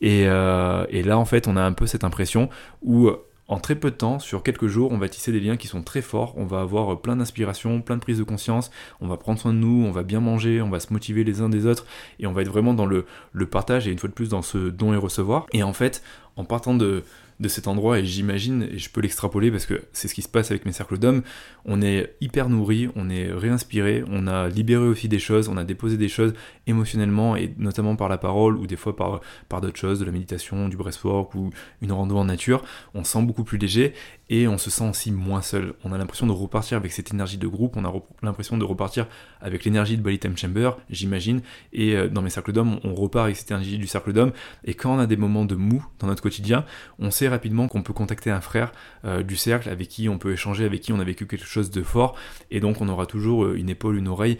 Et, 0.00 0.22
et, 0.22 1.02
là, 1.02 1.18
en 1.18 1.24
fait, 1.24 1.46
on 1.46 1.56
a 1.56 1.62
un 1.62 1.72
peu 1.72 1.86
cette 1.86 2.04
impression 2.04 2.48
où 2.82 3.10
en 3.50 3.58
très 3.58 3.74
peu 3.74 3.90
de 3.90 3.96
temps, 3.96 4.20
sur 4.20 4.44
quelques 4.44 4.68
jours, 4.68 4.92
on 4.92 4.98
va 4.98 5.08
tisser 5.08 5.32
des 5.32 5.40
liens 5.40 5.56
qui 5.56 5.66
sont 5.66 5.82
très 5.82 6.02
forts, 6.02 6.34
on 6.36 6.44
va 6.44 6.60
avoir 6.60 6.92
euh, 6.92 6.96
plein 6.96 7.16
d'inspiration, 7.16 7.82
plein 7.82 7.96
de 7.96 8.00
prise 8.00 8.18
de 8.18 8.22
conscience, 8.22 8.70
on 9.00 9.08
va 9.08 9.16
prendre 9.16 9.40
soin 9.40 9.52
de 9.52 9.58
nous, 9.58 9.84
on 9.84 9.90
va 9.90 10.04
bien 10.04 10.20
manger, 10.20 10.62
on 10.62 10.70
va 10.70 10.78
se 10.78 10.92
motiver 10.92 11.24
les 11.24 11.40
uns 11.40 11.48
des 11.48 11.66
autres, 11.66 11.84
et 12.20 12.28
on 12.28 12.32
va 12.32 12.42
être 12.42 12.48
vraiment 12.48 12.74
dans 12.74 12.86
le, 12.86 13.06
le 13.32 13.46
partage 13.46 13.88
et 13.88 13.90
une 13.90 13.98
fois 13.98 14.08
de 14.08 14.14
plus 14.14 14.28
dans 14.28 14.42
ce 14.42 14.56
don 14.56 14.92
et 14.92 14.96
recevoir. 14.96 15.46
Et 15.52 15.64
en 15.64 15.72
fait, 15.72 16.00
en 16.36 16.44
partant 16.44 16.74
de, 16.74 17.02
de 17.40 17.48
cet 17.48 17.66
endroit, 17.66 17.98
et 17.98 18.04
j'imagine, 18.04 18.68
et 18.70 18.78
je 18.78 18.90
peux 18.90 19.00
l'extrapoler 19.00 19.50
parce 19.50 19.64
que 19.64 19.82
c'est 19.92 20.08
ce 20.08 20.14
qui 20.14 20.22
se 20.22 20.28
passe 20.28 20.50
avec 20.50 20.66
mes 20.66 20.72
cercles 20.72 20.98
d'hommes, 20.98 21.22
on 21.64 21.80
est 21.80 22.14
hyper 22.20 22.50
nourri, 22.50 22.88
on 22.96 23.08
est 23.08 23.32
réinspiré, 23.32 24.04
on 24.08 24.26
a 24.26 24.48
libéré 24.48 24.84
aussi 24.84 25.08
des 25.08 25.18
choses, 25.18 25.48
on 25.48 25.56
a 25.56 25.64
déposé 25.64 25.96
des 25.96 26.08
choses 26.08 26.34
émotionnellement, 26.66 27.36
et 27.36 27.54
notamment 27.56 27.96
par 27.96 28.08
la 28.08 28.18
parole, 28.18 28.56
ou 28.56 28.66
des 28.66 28.76
fois 28.76 28.94
par, 28.94 29.20
par 29.48 29.62
d'autres 29.62 29.78
choses, 29.78 30.00
de 30.00 30.04
la 30.04 30.12
méditation, 30.12 30.68
du 30.68 30.76
breathwork, 30.76 31.34
ou 31.34 31.50
une 31.80 31.92
rando 31.92 32.16
en 32.16 32.26
nature, 32.26 32.62
on 32.94 33.04
se 33.04 33.12
sent 33.12 33.22
beaucoup 33.22 33.44
plus 33.44 33.58
léger, 33.58 33.94
et 34.28 34.46
on 34.46 34.58
se 34.58 34.70
sent 34.70 34.88
aussi 34.88 35.10
moins 35.10 35.42
seul. 35.42 35.72
On 35.82 35.92
a 35.92 35.98
l'impression 35.98 36.26
de 36.26 36.32
repartir 36.32 36.76
avec 36.76 36.92
cette 36.92 37.12
énergie 37.12 37.38
de 37.38 37.48
groupe, 37.48 37.76
on 37.76 37.84
a 37.84 37.92
l'impression 38.22 38.58
de 38.58 38.64
repartir 38.64 39.08
avec 39.40 39.64
l'énergie 39.64 39.96
de 39.96 40.02
Body 40.02 40.18
Time 40.18 40.36
Chamber, 40.36 40.72
j'imagine, 40.90 41.40
et 41.72 41.96
euh, 41.96 42.08
dans 42.08 42.20
mes 42.20 42.30
cercles 42.30 42.52
d'hommes, 42.52 42.78
on 42.84 42.94
repart 42.94 43.24
avec 43.24 43.36
cette 43.36 43.50
énergie 43.50 43.78
du 43.78 43.86
cercle 43.86 44.12
d'hommes, 44.12 44.32
et 44.64 44.74
quand 44.74 44.94
on 44.94 44.98
a 44.98 45.06
des 45.06 45.16
moments 45.16 45.46
de 45.46 45.54
mou 45.54 45.84
dans 45.98 46.06
notre 46.06 46.22
quotidien, 46.22 46.64
on 46.98 47.10
sait 47.10 47.29
rapidement 47.30 47.68
qu'on 47.68 47.82
peut 47.82 47.92
contacter 47.92 48.30
un 48.30 48.40
frère 48.40 48.72
euh, 49.04 49.22
du 49.22 49.36
cercle 49.36 49.68
avec 49.68 49.88
qui 49.88 50.08
on 50.08 50.18
peut 50.18 50.32
échanger, 50.32 50.64
avec 50.64 50.80
qui 50.80 50.92
on 50.92 51.00
a 51.00 51.04
vécu 51.04 51.26
quelque 51.26 51.46
chose 51.46 51.70
de 51.70 51.82
fort, 51.82 52.16
et 52.50 52.60
donc 52.60 52.80
on 52.80 52.88
aura 52.88 53.06
toujours 53.06 53.44
euh, 53.44 53.56
une 53.56 53.70
épaule, 53.70 53.96
une 53.96 54.08
oreille 54.08 54.38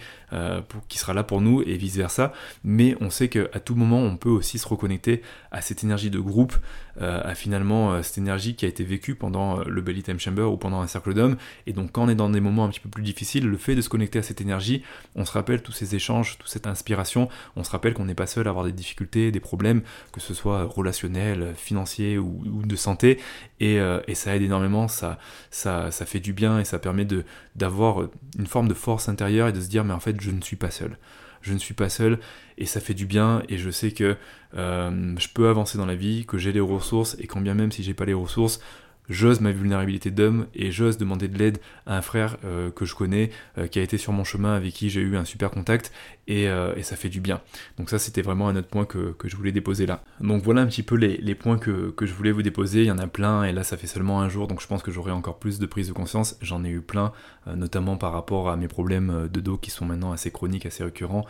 pour, 0.68 0.87
qui 0.87 0.97
sera 0.99 1.12
là 1.12 1.25
pour 1.25 1.40
nous, 1.40 1.62
et 1.62 1.76
vice-versa, 1.76 2.32
mais 2.62 2.97
on 3.00 3.11
sait 3.11 3.28
qu'à 3.28 3.59
tout 3.59 3.75
moment, 3.75 3.99
on 3.99 4.16
peut 4.16 4.28
aussi 4.28 4.59
se 4.59 4.68
reconnecter 4.68 5.23
à 5.50 5.61
cette 5.61 5.82
énergie 5.82 6.09
de 6.09 6.20
groupe, 6.20 6.54
à 7.00 7.35
finalement 7.35 8.00
cette 8.04 8.18
énergie 8.18 8.54
qui 8.54 8.64
a 8.64 8.68
été 8.68 8.85
vécue 8.85 9.16
pendant 9.16 9.64
le 9.64 9.80
belly 9.80 10.04
time 10.04 10.20
chamber 10.20 10.42
ou 10.42 10.56
pendant 10.56 10.82
un 10.82 10.87
cercle 10.87 11.14
d'hommes. 11.14 11.37
Et 11.66 11.73
donc 11.73 11.90
quand 11.90 12.04
on 12.04 12.09
est 12.09 12.14
dans 12.14 12.30
des 12.30 12.40
moments 12.40 12.64
un 12.64 12.68
petit 12.68 12.78
peu 12.78 12.88
plus 12.88 13.02
difficiles, 13.02 13.49
le 13.49 13.56
fait 13.56 13.75
de 13.75 13.80
se 13.80 13.88
connecter 13.88 14.20
à 14.20 14.23
cette 14.23 14.40
énergie, 14.40 14.85
on 15.16 15.25
se 15.25 15.32
rappelle 15.32 15.62
tous 15.62 15.73
ces 15.73 15.97
échanges, 15.97 16.38
toute 16.38 16.49
cette 16.49 16.68
inspiration, 16.68 17.28
on 17.56 17.64
se 17.64 17.70
rappelle 17.70 17.94
qu'on 17.94 18.04
n'est 18.04 18.14
pas 18.14 18.26
seul 18.26 18.47
à 18.47 18.50
avoir 18.50 18.64
des 18.64 18.73
difficultés, 18.73 19.32
des 19.32 19.40
problèmes, 19.40 19.82
que 20.12 20.20
ce 20.20 20.35
soit 20.35 20.64
relationnels, 20.64 21.54
financiers 21.56 22.18
ou, 22.18 22.62
de 22.64 22.76
santé. 22.80 23.18
Euh, 23.62 24.00
et, 24.08 24.14
ça 24.14 24.34
aide 24.34 24.42
énormément, 24.42 24.88
ça, 24.88 25.18
ça, 25.50 25.90
fait 25.90 26.20
du 26.20 26.32
bien 26.32 26.58
et 26.58 26.64
ça 26.64 26.78
permet 26.78 27.04
de 27.04 27.25
d'avoir 27.56 28.08
une 28.38 28.46
forme 28.46 28.68
de 28.68 28.75
force 28.75 29.08
intérieure 29.08 29.49
et 29.49 29.52
de 29.52 29.60
se 29.60 29.68
dire 29.68 29.84
mais 29.84 29.92
en 29.92 30.00
fait 30.00 30.20
je 30.20 30.30
ne 30.30 30.40
suis 30.40 30.56
pas 30.56 30.70
seul 30.70 30.96
je 31.42 31.52
ne 31.52 31.58
suis 31.58 31.75
pas 31.75 31.88
seul 31.88 32.18
et 32.58 32.66
ça 32.66 32.80
fait 32.80 32.94
du 32.94 33.06
bien 33.06 33.42
et 33.49 33.58
je 33.58 33.70
sais 33.70 33.92
que 33.92 34.16
euh, 34.56 35.14
je 35.18 35.28
peux 35.28 35.49
avancer 35.49 35.78
dans 35.78 35.87
la 35.87 35.94
vie, 35.94 36.26
que 36.26 36.38
j'ai 36.38 36.52
les 36.52 36.60
ressources 36.60 37.16
et 37.20 37.26
quand 37.26 37.40
bien 37.40 37.54
même 37.54 37.72
si 37.72 37.82
j'ai 37.82 37.94
pas 37.94 38.04
les 38.04 38.14
ressources, 38.14 38.60
j'ose 39.08 39.40
ma 39.40 39.50
vulnérabilité 39.50 40.10
d'homme 40.10 40.46
et 40.54 40.70
j'ose 40.70 40.99
demander 40.99 41.28
de 41.28 41.38
l'aide 41.38 41.58
à 41.87 41.96
un 41.96 42.02
frère 42.02 42.37
euh, 42.44 42.70
que 42.70 42.84
je 42.84 42.94
connais, 42.94 43.30
euh, 43.58 43.66
qui 43.66 43.78
a 43.78 43.82
été 43.82 43.99
sur 43.99 44.12
mon 44.12 44.25
chemin, 44.25 44.54
avec 44.54 44.75
qui 44.75 44.90
j'ai 44.90 45.00
eu 45.00 45.16
un 45.16 45.25
super 45.25 45.50
contact, 45.50 45.92
et, 46.30 46.49
euh, 46.49 46.75
et, 46.76 46.82
ça 46.82 46.96
fait 46.96 47.08
du 47.08 47.20
bien. 47.20 47.40
Donc 47.76 47.90
ça, 47.90 47.99
c'était 47.99 48.22
vraiment 48.22 48.49
un 48.49 48.56
autre 48.56 48.68
point 48.68 48.84
que, 48.84 49.14
je 49.25 49.37
voulais 49.37 49.52
déposer 49.52 49.87
là. 49.87 50.02
Donc 50.20 50.42
voilà 50.42 50.62
un 50.62 50.66
petit 50.66 50.82
peu 50.82 50.94
les, 50.94 51.34
points 51.34 51.58
que, 51.58 51.92
je 52.00 52.12
voulais 52.14 52.32
vous 52.32 52.42
déposer, 52.42 52.80
il 52.80 52.87
y 52.87 52.90
en 52.90 52.99
a 52.99 53.06
plein, 53.06 53.44
et 53.44 53.52
là 53.52 53.64
ça 53.64 53.76
fait 53.76 53.87
seulement 53.87 54.20
un 54.20 54.28
jour, 54.28 54.46
donc 54.46 54.60
je 54.60 54.66
pense 54.66 54.82
que 54.82 54.90
j'aurai 54.90 55.10
encore 55.10 55.38
plus 55.38 55.58
de 55.58 55.66
prise 55.66 55.88
de 55.88 55.92
conscience, 55.92 56.37
j'en 56.40 56.64
ai 56.64 56.68
eu 56.68 56.80
plein, 56.80 57.12
notamment 57.54 57.96
par 57.96 58.12
rapport 58.12 58.49
à 58.49 58.56
mes 58.56 58.68
problèmes 58.68 59.28
de 59.32 59.40
dos 59.40 59.56
qui 59.56 59.70
sont 59.70 59.84
maintenant 59.84 60.12
assez 60.12 60.30
chroniques, 60.30 60.66
assez 60.66 60.84
récurrents, 60.84 61.25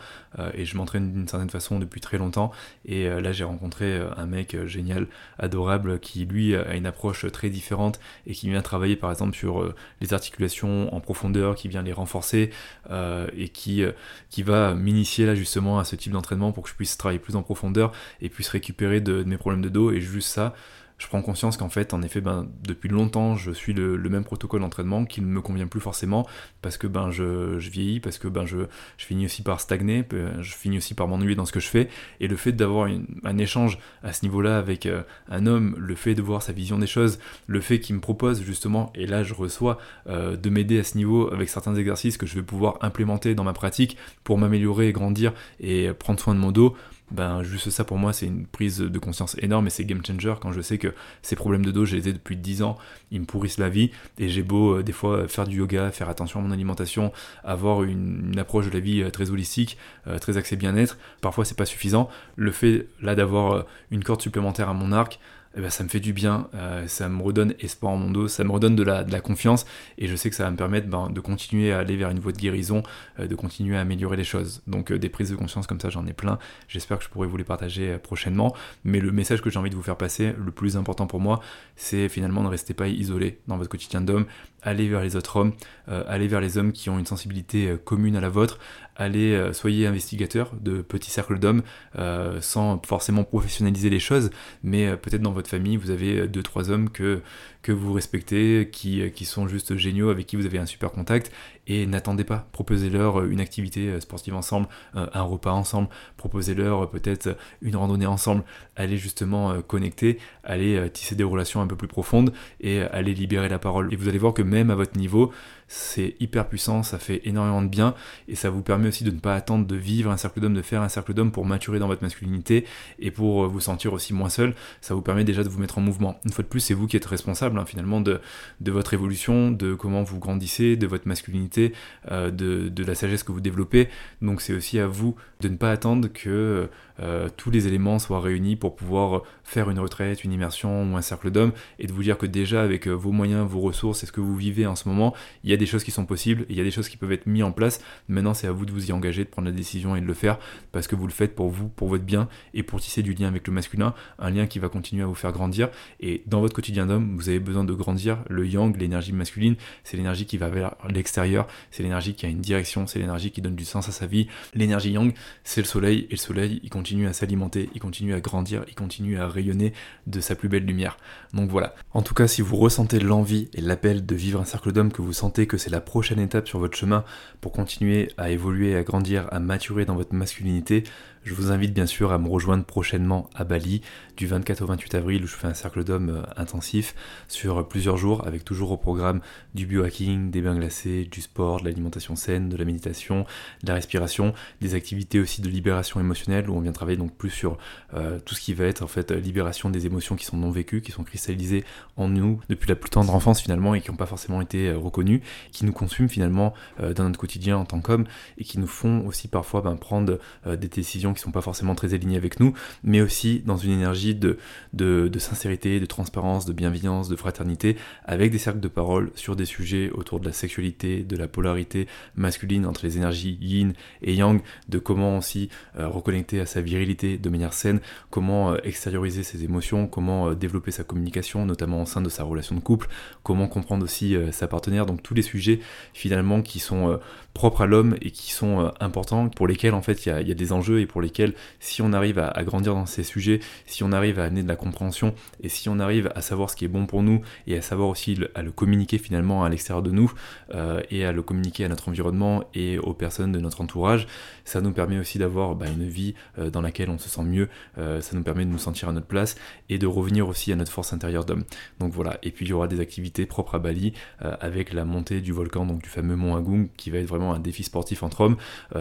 et 0.53 0.65
je 0.65 0.77
m'entraîne 0.77 1.11
d'une 1.11 1.27
certaine 1.27 1.49
façon 1.49 1.79
depuis 1.79 2.01
très 2.01 2.17
longtemps, 2.17 2.51
et 2.85 3.07
là 3.07 3.31
j'ai 3.31 3.43
rencontré 3.43 4.01
un 4.17 4.25
mec 4.25 4.55
génial, 4.65 5.07
adorable, 5.37 5.99
qui 5.99 6.25
lui 6.25 6.55
a 6.55 6.75
une 6.75 6.85
approche 6.85 7.25
très 7.31 7.49
différente 7.49 7.99
et 8.27 8.33
qui 8.33 8.49
vient 8.49 8.61
travailler 8.61 8.95
par 8.95 9.11
exemple 9.11 9.35
sur 9.35 9.61
euh, 9.61 9.75
les 10.01 10.13
articulations 10.13 10.93
en 10.93 10.99
profondeur, 10.99 11.55
qui 11.55 11.67
vient 11.67 11.81
les 11.81 11.93
renforcer 11.93 12.51
euh, 12.89 13.27
et 13.35 13.49
qui, 13.49 13.83
euh, 13.83 13.91
qui 14.29 14.43
va 14.43 14.73
m'initier 14.91 15.25
là 15.25 15.35
justement 15.35 15.79
à 15.79 15.83
ce 15.83 15.95
type 15.95 16.11
d'entraînement 16.11 16.51
pour 16.51 16.63
que 16.63 16.69
je 16.69 16.75
puisse 16.75 16.97
travailler 16.97 17.19
plus 17.19 17.35
en 17.35 17.43
profondeur 17.43 17.91
et 18.21 18.29
puisse 18.29 18.49
récupérer 18.49 19.01
de 19.01 19.23
mes 19.23 19.37
problèmes 19.37 19.61
de 19.61 19.69
dos 19.69 19.91
et 19.91 20.01
juste 20.01 20.29
ça 20.29 20.53
je 21.01 21.07
prends 21.07 21.23
conscience 21.23 21.57
qu'en 21.57 21.67
fait, 21.67 21.95
en 21.95 22.03
effet, 22.03 22.21
ben, 22.21 22.47
depuis 22.63 22.87
longtemps, 22.87 23.35
je 23.35 23.51
suis 23.51 23.73
le, 23.73 23.97
même 23.97 24.23
protocole 24.23 24.61
d'entraînement 24.61 25.05
qui 25.05 25.21
ne 25.21 25.25
me 25.25 25.41
convient 25.41 25.65
plus 25.65 25.79
forcément 25.79 26.27
parce 26.61 26.77
que 26.77 26.85
ben, 26.85 27.09
je, 27.09 27.57
vieillis, 27.57 27.99
parce 27.99 28.19
que 28.19 28.27
ben, 28.27 28.45
je, 28.45 28.67
finis 28.99 29.25
aussi 29.25 29.41
par 29.41 29.59
stagner, 29.59 30.05
je 30.11 30.53
finis 30.53 30.77
aussi 30.77 30.93
par 30.93 31.07
m'ennuyer 31.07 31.33
dans 31.33 31.47
ce 31.47 31.51
que 31.51 31.59
je 31.59 31.69
fais. 31.69 31.89
Et 32.19 32.27
le 32.27 32.35
fait 32.35 32.51
d'avoir 32.51 32.87
un 33.23 33.37
échange 33.39 33.79
à 34.03 34.13
ce 34.13 34.23
niveau-là 34.23 34.59
avec 34.59 34.85
euh, 34.85 35.01
un 35.27 35.47
homme, 35.47 35.75
le 35.75 35.95
fait 35.95 36.13
de 36.13 36.21
voir 36.21 36.43
sa 36.43 36.53
vision 36.53 36.77
des 36.77 36.85
choses, 36.85 37.17
le 37.47 37.61
fait 37.61 37.79
qu'il 37.79 37.95
me 37.95 38.01
propose 38.01 38.43
justement, 38.43 38.93
et 38.93 39.07
là 39.07 39.23
je 39.23 39.33
reçois, 39.33 39.79
euh, 40.07 40.37
de 40.37 40.49
m'aider 40.51 40.79
à 40.79 40.83
ce 40.83 40.97
niveau 40.97 41.33
avec 41.33 41.49
certains 41.49 41.73
exercices 41.73 42.15
que 42.15 42.27
je 42.27 42.35
vais 42.35 42.43
pouvoir 42.43 42.77
implémenter 42.81 43.33
dans 43.33 43.43
ma 43.43 43.53
pratique 43.53 43.97
pour 44.23 44.37
m'améliorer 44.37 44.89
et 44.89 44.91
grandir 44.91 45.33
et 45.59 45.91
prendre 45.93 46.19
soin 46.19 46.35
de 46.35 46.39
mon 46.39 46.51
dos 46.51 46.75
ben 47.11 47.43
juste 47.43 47.69
ça 47.69 47.83
pour 47.83 47.97
moi 47.97 48.13
c'est 48.13 48.25
une 48.25 48.45
prise 48.45 48.79
de 48.79 48.99
conscience 48.99 49.35
énorme 49.39 49.67
et 49.67 49.69
c'est 49.69 49.85
game 49.85 50.01
changer 50.05 50.33
quand 50.41 50.51
je 50.51 50.61
sais 50.61 50.77
que 50.77 50.93
ces 51.21 51.35
problèmes 51.35 51.65
de 51.65 51.71
dos 51.71 51.85
je 51.85 51.95
les 51.95 52.09
ai 52.09 52.13
depuis 52.13 52.37
10 52.37 52.63
ans, 52.63 52.77
ils 53.11 53.21
me 53.21 53.25
pourrissent 53.25 53.57
la 53.57 53.69
vie 53.69 53.91
et 54.17 54.29
j'ai 54.29 54.43
beau 54.43 54.77
euh, 54.77 54.83
des 54.83 54.91
fois 54.91 55.27
faire 55.27 55.47
du 55.47 55.57
yoga, 55.57 55.91
faire 55.91 56.09
attention 56.09 56.39
à 56.39 56.43
mon 56.43 56.51
alimentation, 56.51 57.11
avoir 57.43 57.83
une, 57.83 58.37
approche 58.37 58.67
de 58.67 58.71
la 58.71 58.79
vie 58.79 59.01
euh, 59.01 59.09
très 59.09 59.29
holistique, 59.29 59.77
euh, 60.07 60.17
très 60.19 60.37
axée 60.37 60.55
bien-être, 60.55 60.97
parfois 61.21 61.45
c'est 61.45 61.57
pas 61.57 61.65
suffisant. 61.65 62.09
Le 62.35 62.51
fait 62.51 62.87
là 63.01 63.15
d'avoir 63.15 63.65
une 63.91 64.03
corde 64.03 64.21
supplémentaire 64.21 64.69
à 64.69 64.73
mon 64.73 64.91
arc, 64.91 65.19
eh 65.55 65.61
ben, 65.61 65.69
ça 65.69 65.83
me 65.83 65.89
fait 65.89 65.99
du 65.99 66.13
bien, 66.13 66.47
euh, 66.53 66.87
ça 66.87 67.09
me 67.09 67.21
redonne 67.21 67.53
espoir 67.59 67.93
en 67.93 67.97
mon 67.97 68.09
dos, 68.09 68.27
ça 68.27 68.43
me 68.43 68.51
redonne 68.51 68.75
de 68.75 68.83
la, 68.83 69.03
de 69.03 69.11
la 69.11 69.19
confiance, 69.19 69.65
et 69.97 70.07
je 70.07 70.15
sais 70.15 70.29
que 70.29 70.35
ça 70.35 70.43
va 70.43 70.51
me 70.51 70.57
permettre 70.57 70.87
ben, 70.87 71.09
de 71.09 71.19
continuer 71.19 71.73
à 71.73 71.79
aller 71.79 71.97
vers 71.97 72.09
une 72.09 72.19
voie 72.19 72.31
de 72.31 72.37
guérison, 72.37 72.83
euh, 73.19 73.27
de 73.27 73.35
continuer 73.35 73.77
à 73.77 73.81
améliorer 73.81 74.17
les 74.17 74.23
choses. 74.23 74.61
Donc 74.67 74.91
euh, 74.91 74.99
des 74.99 75.09
prises 75.09 75.29
de 75.29 75.35
conscience 75.35 75.67
comme 75.67 75.79
ça, 75.79 75.89
j'en 75.89 76.05
ai 76.07 76.13
plein, 76.13 76.39
j'espère 76.67 76.99
que 76.99 77.03
je 77.03 77.09
pourrai 77.09 77.27
vous 77.27 77.37
les 77.37 77.43
partager 77.43 77.97
prochainement, 77.97 78.55
mais 78.83 78.99
le 78.99 79.11
message 79.11 79.41
que 79.41 79.49
j'ai 79.49 79.59
envie 79.59 79.69
de 79.69 79.75
vous 79.75 79.83
faire 79.83 79.97
passer, 79.97 80.33
le 80.37 80.51
plus 80.51 80.77
important 80.77 81.07
pour 81.07 81.19
moi, 81.19 81.41
c'est 81.75 82.07
finalement 82.09 82.43
ne 82.43 82.49
restez 82.49 82.73
pas 82.73 82.87
isolé 82.87 83.39
dans 83.47 83.57
votre 83.57 83.69
quotidien 83.69 84.01
d'homme, 84.01 84.25
allez 84.61 84.87
vers 84.87 85.01
les 85.01 85.15
autres 85.15 85.37
hommes, 85.37 85.53
allez 85.87 86.27
vers 86.27 86.41
les 86.41 86.57
hommes 86.57 86.71
qui 86.71 86.89
ont 86.89 86.99
une 86.99 87.05
sensibilité 87.05 87.75
commune 87.83 88.15
à 88.15 88.21
la 88.21 88.29
vôtre, 88.29 88.59
allez, 89.01 89.33
euh, 89.33 89.53
soyez 89.53 89.87
investigateur 89.87 90.51
de 90.59 90.81
petits 90.81 91.11
cercles 91.11 91.39
d'hommes 91.39 91.63
euh, 91.97 92.39
sans 92.41 92.81
forcément 92.85 93.23
professionnaliser 93.23 93.89
les 93.89 93.99
choses, 93.99 94.29
mais 94.63 94.87
euh, 94.87 94.95
peut-être 94.95 95.21
dans 95.21 95.31
votre 95.31 95.49
famille, 95.49 95.77
vous 95.77 95.91
avez 95.91 96.27
deux, 96.27 96.43
trois 96.43 96.69
hommes 96.69 96.89
que, 96.89 97.21
que 97.61 97.71
vous 97.71 97.93
respectez, 97.93 98.69
qui, 98.71 99.11
qui 99.11 99.25
sont 99.25 99.47
juste 99.47 99.75
géniaux, 99.75 100.09
avec 100.09 100.27
qui 100.27 100.35
vous 100.35 100.45
avez 100.45 100.57
un 100.57 100.65
super 100.65 100.91
contact, 100.91 101.31
et 101.67 101.85
n'attendez 101.85 102.23
pas, 102.23 102.47
proposez-leur 102.51 103.23
une 103.25 103.39
activité 103.39 103.99
sportive 104.01 104.33
ensemble, 104.33 104.67
un 104.93 105.21
repas 105.21 105.51
ensemble, 105.51 105.87
proposez-leur 106.17 106.89
peut-être 106.89 107.37
une 107.61 107.75
randonnée 107.75 108.07
ensemble, 108.07 108.43
allez 108.75 108.97
justement 108.97 109.61
connecter, 109.61 110.17
allez 110.43 110.89
tisser 110.89 111.13
des 111.15 111.23
relations 111.23 111.61
un 111.61 111.67
peu 111.67 111.75
plus 111.75 111.87
profondes 111.87 112.33
et 112.59 112.81
allez 112.81 113.13
libérer 113.13 113.47
la 113.47 113.59
parole. 113.59 113.93
Et 113.93 113.95
vous 113.95 114.09
allez 114.09 114.17
voir 114.17 114.33
que 114.33 114.41
même 114.51 114.69
à 114.69 114.75
votre 114.75 114.97
niveau, 114.97 115.31
c'est 115.67 116.15
hyper 116.19 116.49
puissant, 116.49 116.83
ça 116.83 116.99
fait 116.99 117.21
énormément 117.23 117.61
de 117.61 117.69
bien 117.69 117.95
et 118.27 118.35
ça 118.35 118.49
vous 118.49 118.61
permet 118.61 118.89
aussi 118.89 119.05
de 119.05 119.11
ne 119.11 119.19
pas 119.19 119.35
attendre 119.35 119.65
de 119.65 119.75
vivre 119.77 120.11
un 120.11 120.17
cercle 120.17 120.41
d'hommes, 120.41 120.53
de 120.53 120.61
faire 120.61 120.81
un 120.81 120.89
cercle 120.89 121.13
d'hommes 121.13 121.31
pour 121.31 121.45
maturer 121.45 121.79
dans 121.79 121.87
votre 121.87 122.03
masculinité 122.03 122.65
et 122.99 123.09
pour 123.09 123.45
euh, 123.45 123.47
vous 123.47 123.61
sentir 123.61 123.93
aussi 123.93 124.13
moins 124.13 124.29
seul. 124.29 124.53
Ça 124.81 124.93
vous 124.93 125.01
permet 125.01 125.23
déjà 125.23 125.43
de 125.43 125.49
vous 125.49 125.59
mettre 125.59 125.77
en 125.77 125.81
mouvement. 125.81 126.19
Une 126.25 126.31
fois 126.31 126.43
de 126.43 126.49
plus, 126.49 126.59
c'est 126.59 126.73
vous 126.73 126.87
qui 126.87 126.97
êtes 126.97 127.05
responsable 127.05 127.57
hein, 127.57 127.65
finalement 127.65 128.01
de, 128.01 128.19
votre 128.59 128.93
évolution, 128.93 129.49
de 129.49 129.73
comment 129.73 130.03
vous 130.03 130.19
grandissez, 130.19 130.75
de 130.75 130.87
votre 130.87 131.07
masculinité, 131.07 131.71
euh, 132.11 132.31
de, 132.31 132.67
de 132.67 132.83
la 132.83 132.93
sagesse 132.93 133.23
que 133.23 133.31
vous 133.31 133.41
développez. 133.41 133.87
Donc 134.21 134.41
c'est 134.41 134.53
aussi 134.53 134.77
à 134.77 134.87
vous 134.87 135.15
de 135.39 135.47
ne 135.47 135.55
pas 135.55 135.71
attendre 135.71 136.09
que 136.09 136.69
euh, 137.01 137.29
tous 137.35 137.51
les 137.51 137.67
éléments 137.67 137.99
soient 137.99 138.19
réunis 138.19 138.55
pour 138.55 138.75
pouvoir 138.75 139.23
faire 139.43 139.69
une 139.69 139.79
retraite, 139.79 140.23
une 140.23 140.31
immersion 140.31 140.83
ou 140.83 140.97
un 140.97 141.01
cercle 141.01 141.31
d'hommes 141.31 141.51
et 141.79 141.87
de 141.87 141.91
vous 141.91 142.03
dire 142.03 142.17
que 142.17 142.25
déjà 142.25 142.61
avec 142.61 142.87
euh, 142.87 142.91
vos 142.91 143.11
moyens, 143.11 143.47
vos 143.47 143.59
ressources 143.59 144.03
et 144.03 144.05
ce 144.05 144.11
que 144.11 144.21
vous 144.21 144.35
vivez 144.35 144.65
en 144.65 144.75
ce 144.75 144.87
moment, 144.87 145.13
il 145.43 145.49
y 145.49 145.53
a 145.53 145.57
des 145.57 145.65
choses 145.65 145.83
qui 145.83 145.91
sont 145.91 146.05
possibles, 146.05 146.45
il 146.49 146.55
y 146.55 146.61
a 146.61 146.63
des 146.63 146.71
choses 146.71 146.89
qui 146.89 146.97
peuvent 146.97 147.11
être 147.11 147.25
mises 147.25 147.43
en 147.43 147.51
place. 147.51 147.81
Maintenant, 148.07 148.33
c'est 148.33 148.47
à 148.47 148.51
vous 148.51 148.65
de 148.65 148.71
vous 148.71 148.89
y 148.89 148.91
engager, 148.91 149.23
de 149.23 149.29
prendre 149.29 149.47
la 149.47 149.53
décision 149.53 149.95
et 149.95 150.01
de 150.01 150.05
le 150.05 150.13
faire 150.13 150.37
parce 150.71 150.87
que 150.87 150.95
vous 150.95 151.07
le 151.07 151.13
faites 151.13 151.35
pour 151.35 151.49
vous, 151.49 151.67
pour 151.67 151.87
votre 151.87 152.03
bien 152.03 152.27
et 152.53 152.63
pour 152.63 152.79
tisser 152.79 153.01
du 153.01 153.13
lien 153.13 153.27
avec 153.27 153.47
le 153.47 153.53
masculin, 153.53 153.93
un 154.19 154.29
lien 154.29 154.45
qui 154.47 154.59
va 154.59 154.69
continuer 154.69 155.03
à 155.03 155.07
vous 155.07 155.15
faire 155.15 155.31
grandir. 155.31 155.69
Et 155.99 156.23
dans 156.27 156.39
votre 156.39 156.53
quotidien 156.53 156.85
d'homme, 156.85 157.15
vous 157.17 157.29
avez 157.29 157.39
besoin 157.39 157.63
de 157.63 157.73
grandir. 157.73 158.19
Le 158.29 158.47
yang, 158.47 158.75
l'énergie 158.77 159.13
masculine, 159.13 159.55
c'est 159.83 159.97
l'énergie 159.97 160.25
qui 160.25 160.37
va 160.37 160.49
vers 160.49 160.75
l'extérieur, 160.89 161.47
c'est 161.71 161.83
l'énergie 161.83 162.13
qui 162.13 162.25
a 162.25 162.29
une 162.29 162.41
direction, 162.41 162.87
c'est 162.87 162.99
l'énergie 162.99 163.31
qui 163.31 163.41
donne 163.41 163.55
du 163.55 163.65
sens 163.65 163.89
à 163.89 163.91
sa 163.91 164.05
vie. 164.05 164.27
L'énergie 164.53 164.91
yang, 164.91 165.13
c'est 165.43 165.61
le 165.61 165.67
soleil 165.67 166.07
et 166.09 166.11
le 166.11 166.17
soleil, 166.17 166.59
il 166.63 166.69
continue 166.69 166.90
à 167.07 167.13
s'alimenter, 167.13 167.69
il 167.73 167.81
continue 167.81 168.13
à 168.13 168.19
grandir, 168.19 168.63
il 168.67 168.75
continue 168.75 169.17
à 169.17 169.27
rayonner 169.27 169.73
de 170.07 170.19
sa 170.19 170.35
plus 170.35 170.49
belle 170.49 170.65
lumière. 170.65 170.97
Donc 171.33 171.49
voilà. 171.49 171.73
En 171.93 172.01
tout 172.01 172.13
cas, 172.13 172.27
si 172.27 172.41
vous 172.41 172.57
ressentez 172.57 172.99
l'envie 172.99 173.49
et 173.53 173.61
l'appel 173.61 174.05
de 174.05 174.15
vivre 174.15 174.41
un 174.41 174.45
cercle 174.45 174.71
d'hommes, 174.71 174.91
que 174.91 175.01
vous 175.01 175.13
sentez 175.13 175.47
que 175.47 175.57
c'est 175.57 175.69
la 175.69 175.81
prochaine 175.81 176.19
étape 176.19 176.47
sur 176.47 176.59
votre 176.59 176.77
chemin 176.77 177.03
pour 177.39 177.51
continuer 177.51 178.11
à 178.17 178.29
évoluer, 178.29 178.75
à 178.75 178.83
grandir, 178.83 179.27
à 179.31 179.39
maturer 179.39 179.85
dans 179.85 179.95
votre 179.95 180.13
masculinité, 180.13 180.83
je 181.23 181.35
vous 181.35 181.51
invite 181.51 181.73
bien 181.73 181.85
sûr 181.85 182.11
à 182.11 182.17
me 182.17 182.27
rejoindre 182.27 182.65
prochainement 182.65 183.29
à 183.35 183.43
Bali, 183.43 183.81
du 184.17 184.25
24 184.25 184.63
au 184.63 184.65
28 184.65 184.95
avril, 184.95 185.23
où 185.23 185.27
je 185.27 185.35
fais 185.35 185.47
un 185.47 185.53
cercle 185.53 185.83
d'hommes 185.83 186.09
euh, 186.09 186.23
intensif 186.35 186.95
sur 187.27 187.67
plusieurs 187.67 187.97
jours, 187.97 188.25
avec 188.25 188.43
toujours 188.43 188.71
au 188.71 188.77
programme 188.77 189.21
du 189.53 189.67
biohacking, 189.67 190.31
des 190.31 190.41
bains 190.41 190.55
glacés, 190.55 191.07
du 191.09 191.21
sport, 191.21 191.59
de 191.59 191.65
l'alimentation 191.65 192.15
saine, 192.15 192.49
de 192.49 192.57
la 192.57 192.65
méditation, 192.65 193.25
de 193.61 193.67
la 193.67 193.75
respiration, 193.75 194.33
des 194.61 194.73
activités 194.73 195.19
aussi 195.19 195.41
de 195.41 195.49
libération 195.49 195.99
émotionnelle, 195.99 196.49
où 196.49 196.55
on 196.55 196.59
vient 196.59 196.71
travailler 196.71 196.97
donc 196.97 197.15
plus 197.15 197.29
sur 197.29 197.57
euh, 197.93 198.19
tout 198.19 198.33
ce 198.33 198.41
qui 198.41 198.55
va 198.55 198.65
être 198.65 198.81
en 198.81 198.87
fait 198.87 199.11
libération 199.11 199.69
des 199.69 199.85
émotions 199.85 200.15
qui 200.15 200.25
sont 200.25 200.37
non 200.37 200.49
vécues, 200.49 200.81
qui 200.81 200.91
sont 200.91 201.03
cristallisées 201.03 201.63
en 201.97 202.07
nous 202.07 202.39
depuis 202.49 202.67
la 202.67 202.75
plus 202.75 202.89
tendre 202.89 203.13
enfance 203.13 203.41
finalement 203.41 203.75
et 203.75 203.81
qui 203.81 203.91
n'ont 203.91 203.97
pas 203.97 204.07
forcément 204.07 204.41
été 204.41 204.69
euh, 204.69 204.77
reconnues, 204.77 205.21
qui 205.51 205.65
nous 205.65 205.73
consument 205.73 206.09
finalement 206.09 206.53
dans 206.79 207.03
notre 207.03 207.19
quotidien 207.19 207.57
en 207.57 207.65
tant 207.65 207.79
qu'homme 207.79 208.05
et 208.37 208.43
qui 208.43 208.59
nous 208.59 208.67
font 208.67 209.05
aussi 209.05 209.27
parfois 209.27 209.61
ben, 209.61 209.75
prendre 209.75 210.19
des 210.45 210.67
décisions 210.67 211.10
qui 211.13 211.21
sont 211.21 211.31
pas 211.31 211.41
forcément 211.41 211.75
très 211.75 211.93
alignés 211.93 212.17
avec 212.17 212.39
nous, 212.39 212.53
mais 212.83 213.01
aussi 213.01 213.41
dans 213.45 213.57
une 213.57 213.71
énergie 213.71 214.15
de, 214.15 214.37
de, 214.73 215.19
sincérité, 215.19 215.79
de 215.79 215.85
transparence, 215.85 216.45
de 216.45 216.53
bienveillance, 216.53 217.09
de 217.09 217.15
fraternité, 217.15 217.77
avec 218.05 218.31
des 218.31 218.37
cercles 218.37 218.59
de 218.59 218.67
parole 218.67 219.11
sur 219.15 219.35
des 219.35 219.45
sujets 219.45 219.91
autour 219.91 220.19
de 220.19 220.25
la 220.25 220.33
sexualité, 220.33 221.03
de 221.03 221.15
la 221.15 221.27
polarité 221.27 221.87
masculine 222.15 222.65
entre 222.65 222.85
les 222.85 222.97
énergies 222.97 223.37
yin 223.41 223.73
et 224.01 224.13
yang, 224.13 224.41
de 224.69 224.79
comment 224.79 225.17
aussi 225.17 225.49
euh, 225.77 225.87
reconnecter 225.87 226.39
à 226.39 226.45
sa 226.45 226.61
virilité 226.61 227.17
de 227.17 227.29
manière 227.29 227.53
saine, 227.53 227.79
comment 228.09 228.51
euh, 228.51 228.57
extérioriser 228.63 229.23
ses 229.23 229.43
émotions, 229.43 229.87
comment 229.87 230.29
euh, 230.29 230.35
développer 230.35 230.71
sa 230.71 230.83
communication, 230.83 231.45
notamment 231.45 231.83
au 231.83 231.85
sein 231.85 232.01
de 232.01 232.09
sa 232.09 232.23
relation 232.23 232.55
de 232.55 232.61
couple, 232.61 232.87
comment 233.23 233.47
comprendre 233.47 233.83
aussi 233.83 234.15
sa 234.31 234.47
partenaire, 234.47 234.85
donc 234.85 235.03
tous 235.03 235.13
les 235.13 235.21
sujets 235.21 235.59
finalement 235.93 236.41
qui 236.41 236.59
sont 236.59 236.99
propres 237.33 237.61
à 237.61 237.65
l'homme 237.65 237.95
et 238.01 238.11
qui 238.11 238.31
sont 238.31 238.71
importants, 238.79 239.29
pour 239.29 239.47
lesquels 239.47 239.73
en 239.73 239.81
fait 239.81 240.05
il 240.05 240.09
y, 240.09 240.27
y 240.27 240.31
a, 240.31 240.35
des 240.35 240.51
enjeux 240.51 240.79
et 240.79 240.85
pour 240.85 241.00
lesquels, 241.01 241.33
si 241.59 241.81
on 241.81 241.93
arrive 241.93 242.19
à, 242.19 242.43
grandir 242.43 242.73
dans 242.73 242.85
ces 242.85 243.03
sujets, 243.03 243.39
si 243.65 243.83
on 243.83 243.91
arrive 243.91 244.19
à 244.19 244.25
amener 244.25 244.43
de 244.43 244.47
la 244.47 244.55
compréhension, 244.55 245.13
et 245.41 245.49
si 245.49 245.69
on 245.69 245.79
arrive 245.79 246.11
à 246.15 246.21
savoir 246.21 246.49
ce 246.49 246.55
qui 246.55 246.65
est 246.65 246.69
bon 246.69 246.85
pour 246.85 247.03
nous, 247.03 247.21
et 247.47 247.57
à 247.57 247.61
savoir 247.61 247.89
aussi 247.89 248.17
à 248.35 248.41
le 248.41 248.51
communiquer 248.51 248.97
finalement 248.97 249.43
à 249.43 249.49
l'extérieur 249.49 249.83
de 249.83 249.91
nous, 249.91 250.11
euh, 250.53 250.81
et 250.89 251.05
à 251.05 251.11
le 251.11 251.21
communiquer 251.21 251.65
à 251.65 251.69
notre 251.69 251.89
environnement 251.89 252.43
et 252.53 252.77
aux 252.79 252.93
personnes 252.93 253.31
de 253.31 253.39
notre 253.39 253.61
entourage, 253.61 254.07
ça 254.45 254.61
nous 254.61 254.71
permet 254.71 254.99
aussi 254.99 255.17
d'avoir 255.17 255.55
bah, 255.55 255.67
une 255.67 255.87
vie 255.87 256.15
euh, 256.37 256.49
dans 256.49 256.61
laquelle 256.61 256.89
on 256.89 256.97
se 256.97 257.09
sent 257.09 257.23
mieux, 257.23 257.49
euh, 257.77 258.01
ça 258.01 258.15
nous 258.15 258.23
permet 258.23 258.45
de 258.45 258.49
nous 258.49 258.57
sentir 258.57 258.89
à 258.89 258.91
notre 258.91 259.07
place, 259.07 259.35
et 259.69 259.77
de 259.77 259.87
revenir 259.87 260.27
aussi 260.27 260.51
à 260.51 260.55
notre 260.55 260.71
force 260.71 260.93
intérieure 260.93 261.25
d'homme. 261.25 261.43
Donc 261.79 261.93
voilà, 261.93 262.17
et 262.23 262.31
puis 262.31 262.45
il 262.45 262.49
y 262.49 262.53
aura 262.53 262.67
des 262.67 262.79
activités 262.79 263.25
propres 263.25 263.55
à 263.55 263.59
Bali, 263.59 263.93
avec 264.19 264.73
la 264.73 264.85
montée 264.85 265.21
du 265.21 265.31
volcan, 265.31 265.65
donc 265.65 265.81
du 265.81 265.89
fameux 265.89 266.15
mont 266.15 266.35
Agung, 266.35 266.69
qui 266.77 266.89
va 266.89 266.99
être 266.99 267.07
vraiment 267.07 267.33
un 267.33 267.39
défi 267.39 267.63
sportif 267.63 268.03
entre 268.03 268.21
hommes, 268.21 268.37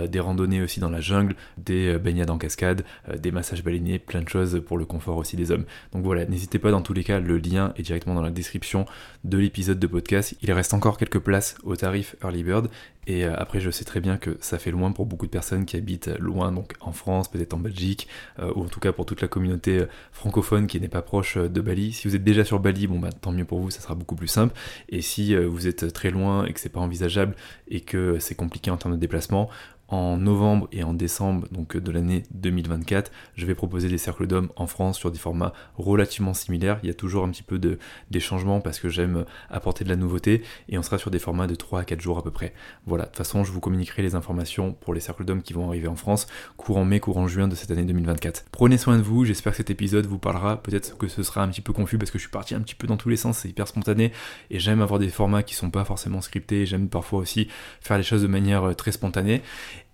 des 0.08 0.20
randonnées 0.20 0.62
aussi 0.62 0.80
dans 0.80 0.90
la 0.90 1.00
jungle, 1.00 1.34
des 1.58 1.98
en 2.28 2.38
cascade, 2.38 2.84
euh, 3.08 3.16
des 3.16 3.30
massages 3.30 3.62
baleiniers, 3.62 3.98
plein 3.98 4.22
de 4.22 4.28
choses 4.28 4.62
pour 4.66 4.78
le 4.78 4.84
confort 4.84 5.16
aussi 5.16 5.36
des 5.36 5.50
hommes. 5.50 5.64
Donc 5.92 6.04
voilà, 6.04 6.26
n'hésitez 6.26 6.58
pas 6.58 6.70
dans 6.70 6.82
tous 6.82 6.92
les 6.92 7.04
cas, 7.04 7.20
le 7.20 7.38
lien 7.38 7.72
est 7.76 7.82
directement 7.82 8.14
dans 8.14 8.22
la 8.22 8.30
description 8.30 8.86
de 9.24 9.38
l'épisode 9.38 9.78
de 9.78 9.86
podcast. 9.86 10.34
Il 10.42 10.52
reste 10.52 10.74
encore 10.74 10.98
quelques 10.98 11.20
places 11.20 11.56
au 11.62 11.76
tarif 11.76 12.16
Early 12.22 12.42
Bird 12.42 12.68
et 13.06 13.24
euh, 13.24 13.34
après, 13.36 13.60
je 13.60 13.70
sais 13.70 13.84
très 13.84 14.00
bien 14.00 14.18
que 14.18 14.36
ça 14.40 14.58
fait 14.58 14.70
loin 14.70 14.92
pour 14.92 15.06
beaucoup 15.06 15.26
de 15.26 15.30
personnes 15.30 15.64
qui 15.64 15.76
habitent 15.76 16.10
loin, 16.18 16.52
donc 16.52 16.74
en 16.80 16.92
France, 16.92 17.28
peut-être 17.28 17.54
en 17.54 17.58
Belgique, 17.58 18.08
euh, 18.38 18.52
ou 18.54 18.64
en 18.64 18.68
tout 18.68 18.80
cas 18.80 18.92
pour 18.92 19.06
toute 19.06 19.22
la 19.22 19.28
communauté 19.28 19.84
francophone 20.12 20.66
qui 20.66 20.80
n'est 20.80 20.88
pas 20.88 21.02
proche 21.02 21.36
de 21.36 21.60
Bali. 21.60 21.92
Si 21.92 22.08
vous 22.08 22.14
êtes 22.14 22.24
déjà 22.24 22.44
sur 22.44 22.60
Bali, 22.60 22.86
bon 22.86 22.98
bah 22.98 23.10
tant 23.12 23.32
mieux 23.32 23.44
pour 23.44 23.60
vous, 23.60 23.70
ça 23.70 23.80
sera 23.80 23.94
beaucoup 23.94 24.16
plus 24.16 24.28
simple. 24.28 24.54
Et 24.88 25.00
si 25.00 25.34
vous 25.34 25.66
êtes 25.66 25.92
très 25.92 26.10
loin 26.10 26.44
et 26.44 26.52
que 26.52 26.60
c'est 26.60 26.68
pas 26.68 26.80
envisageable 26.80 27.34
et 27.68 27.80
que 27.80 28.18
c'est 28.18 28.34
compliqué 28.34 28.70
en 28.70 28.76
termes 28.76 28.94
de 28.94 29.00
déplacement, 29.00 29.48
en 29.90 30.16
novembre 30.16 30.68
et 30.72 30.84
en 30.84 30.94
décembre 30.94 31.46
donc 31.50 31.76
de 31.76 31.90
l'année 31.92 32.22
2024, 32.32 33.10
je 33.34 33.46
vais 33.46 33.54
proposer 33.54 33.88
des 33.88 33.98
cercles 33.98 34.26
d'hommes 34.26 34.50
en 34.56 34.66
France 34.66 34.98
sur 34.98 35.10
des 35.10 35.18
formats 35.18 35.52
relativement 35.76 36.34
similaires. 36.34 36.78
Il 36.82 36.86
y 36.86 36.90
a 36.90 36.94
toujours 36.94 37.24
un 37.24 37.30
petit 37.30 37.42
peu 37.42 37.58
de, 37.58 37.78
des 38.10 38.20
changements 38.20 38.60
parce 38.60 38.78
que 38.78 38.88
j'aime 38.88 39.24
apporter 39.50 39.84
de 39.84 39.88
la 39.88 39.96
nouveauté 39.96 40.42
et 40.68 40.78
on 40.78 40.82
sera 40.82 40.98
sur 40.98 41.10
des 41.10 41.18
formats 41.18 41.46
de 41.46 41.54
3 41.54 41.80
à 41.80 41.84
4 41.84 42.00
jours 42.00 42.18
à 42.18 42.22
peu 42.22 42.30
près. 42.30 42.54
Voilà, 42.86 43.04
de 43.04 43.08
toute 43.08 43.18
façon, 43.18 43.44
je 43.44 43.52
vous 43.52 43.60
communiquerai 43.60 44.02
les 44.02 44.14
informations 44.14 44.72
pour 44.72 44.94
les 44.94 45.00
cercles 45.00 45.24
d'hommes 45.24 45.42
qui 45.42 45.52
vont 45.52 45.68
arriver 45.68 45.88
en 45.88 45.96
France 45.96 46.26
courant 46.56 46.84
mai, 46.84 47.00
courant 47.00 47.26
juin 47.26 47.48
de 47.48 47.54
cette 47.54 47.70
année 47.70 47.84
2024. 47.84 48.46
Prenez 48.52 48.78
soin 48.78 48.96
de 48.96 49.02
vous, 49.02 49.24
j'espère 49.24 49.52
que 49.52 49.58
cet 49.58 49.70
épisode 49.70 50.06
vous 50.06 50.18
parlera. 50.18 50.62
Peut-être 50.62 50.96
que 50.96 51.08
ce 51.08 51.22
sera 51.22 51.42
un 51.42 51.48
petit 51.48 51.60
peu 51.60 51.72
confus 51.72 51.98
parce 51.98 52.10
que 52.10 52.18
je 52.18 52.22
suis 52.22 52.30
parti 52.30 52.54
un 52.54 52.60
petit 52.60 52.74
peu 52.74 52.86
dans 52.86 52.96
tous 52.96 53.08
les 53.08 53.16
sens, 53.16 53.38
c'est 53.38 53.48
hyper 53.48 53.66
spontané 53.66 54.12
et 54.50 54.58
j'aime 54.58 54.82
avoir 54.82 55.00
des 55.00 55.08
formats 55.08 55.42
qui 55.42 55.54
sont 55.54 55.70
pas 55.70 55.84
forcément 55.84 56.20
scriptés, 56.20 56.66
j'aime 56.66 56.88
parfois 56.88 57.20
aussi 57.20 57.48
faire 57.80 57.96
les 57.96 58.02
choses 58.02 58.22
de 58.22 58.28
manière 58.28 58.64
euh, 58.64 58.74
très 58.74 58.92
spontanée. 58.92 59.42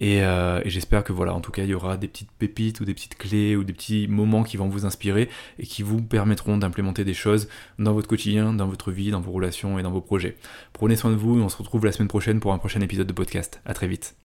Euh, 0.02 0.60
et, 0.64 0.70
j'espère 0.70 1.04
que 1.04 1.12
voilà, 1.12 1.34
en 1.34 1.40
tout 1.40 1.52
cas, 1.52 1.62
il 1.62 1.70
y 1.70 1.74
aura 1.74 1.96
des 1.96 2.08
petites 2.08 2.30
pépites 2.32 2.80
ou 2.80 2.84
des 2.84 2.94
petites 2.94 3.16
clés 3.16 3.56
ou 3.56 3.64
des 3.64 3.72
petits 3.72 4.06
moments 4.08 4.42
qui 4.42 4.56
vont 4.56 4.68
vous 4.68 4.84
inspirer 4.86 5.28
et 5.58 5.66
qui 5.66 5.82
vous 5.82 6.02
permettront 6.02 6.58
d'implémenter 6.58 7.04
des 7.04 7.14
choses 7.14 7.48
dans 7.78 7.92
votre 7.92 8.08
quotidien, 8.08 8.52
dans 8.52 8.66
votre 8.66 8.92
vie, 8.92 9.10
dans 9.10 9.20
vos 9.20 9.32
relations 9.32 9.78
et 9.78 9.82
dans 9.82 9.92
vos 9.92 10.00
projets. 10.00 10.36
Prenez 10.72 10.96
soin 10.96 11.10
de 11.10 11.16
vous 11.16 11.38
et 11.38 11.42
on 11.42 11.48
se 11.48 11.56
retrouve 11.56 11.84
la 11.84 11.92
semaine 11.92 12.08
prochaine 12.08 12.40
pour 12.40 12.52
un 12.52 12.58
prochain 12.58 12.80
épisode 12.80 13.06
de 13.06 13.12
podcast. 13.12 13.60
À 13.64 13.74
très 13.74 13.88
vite. 13.88 14.25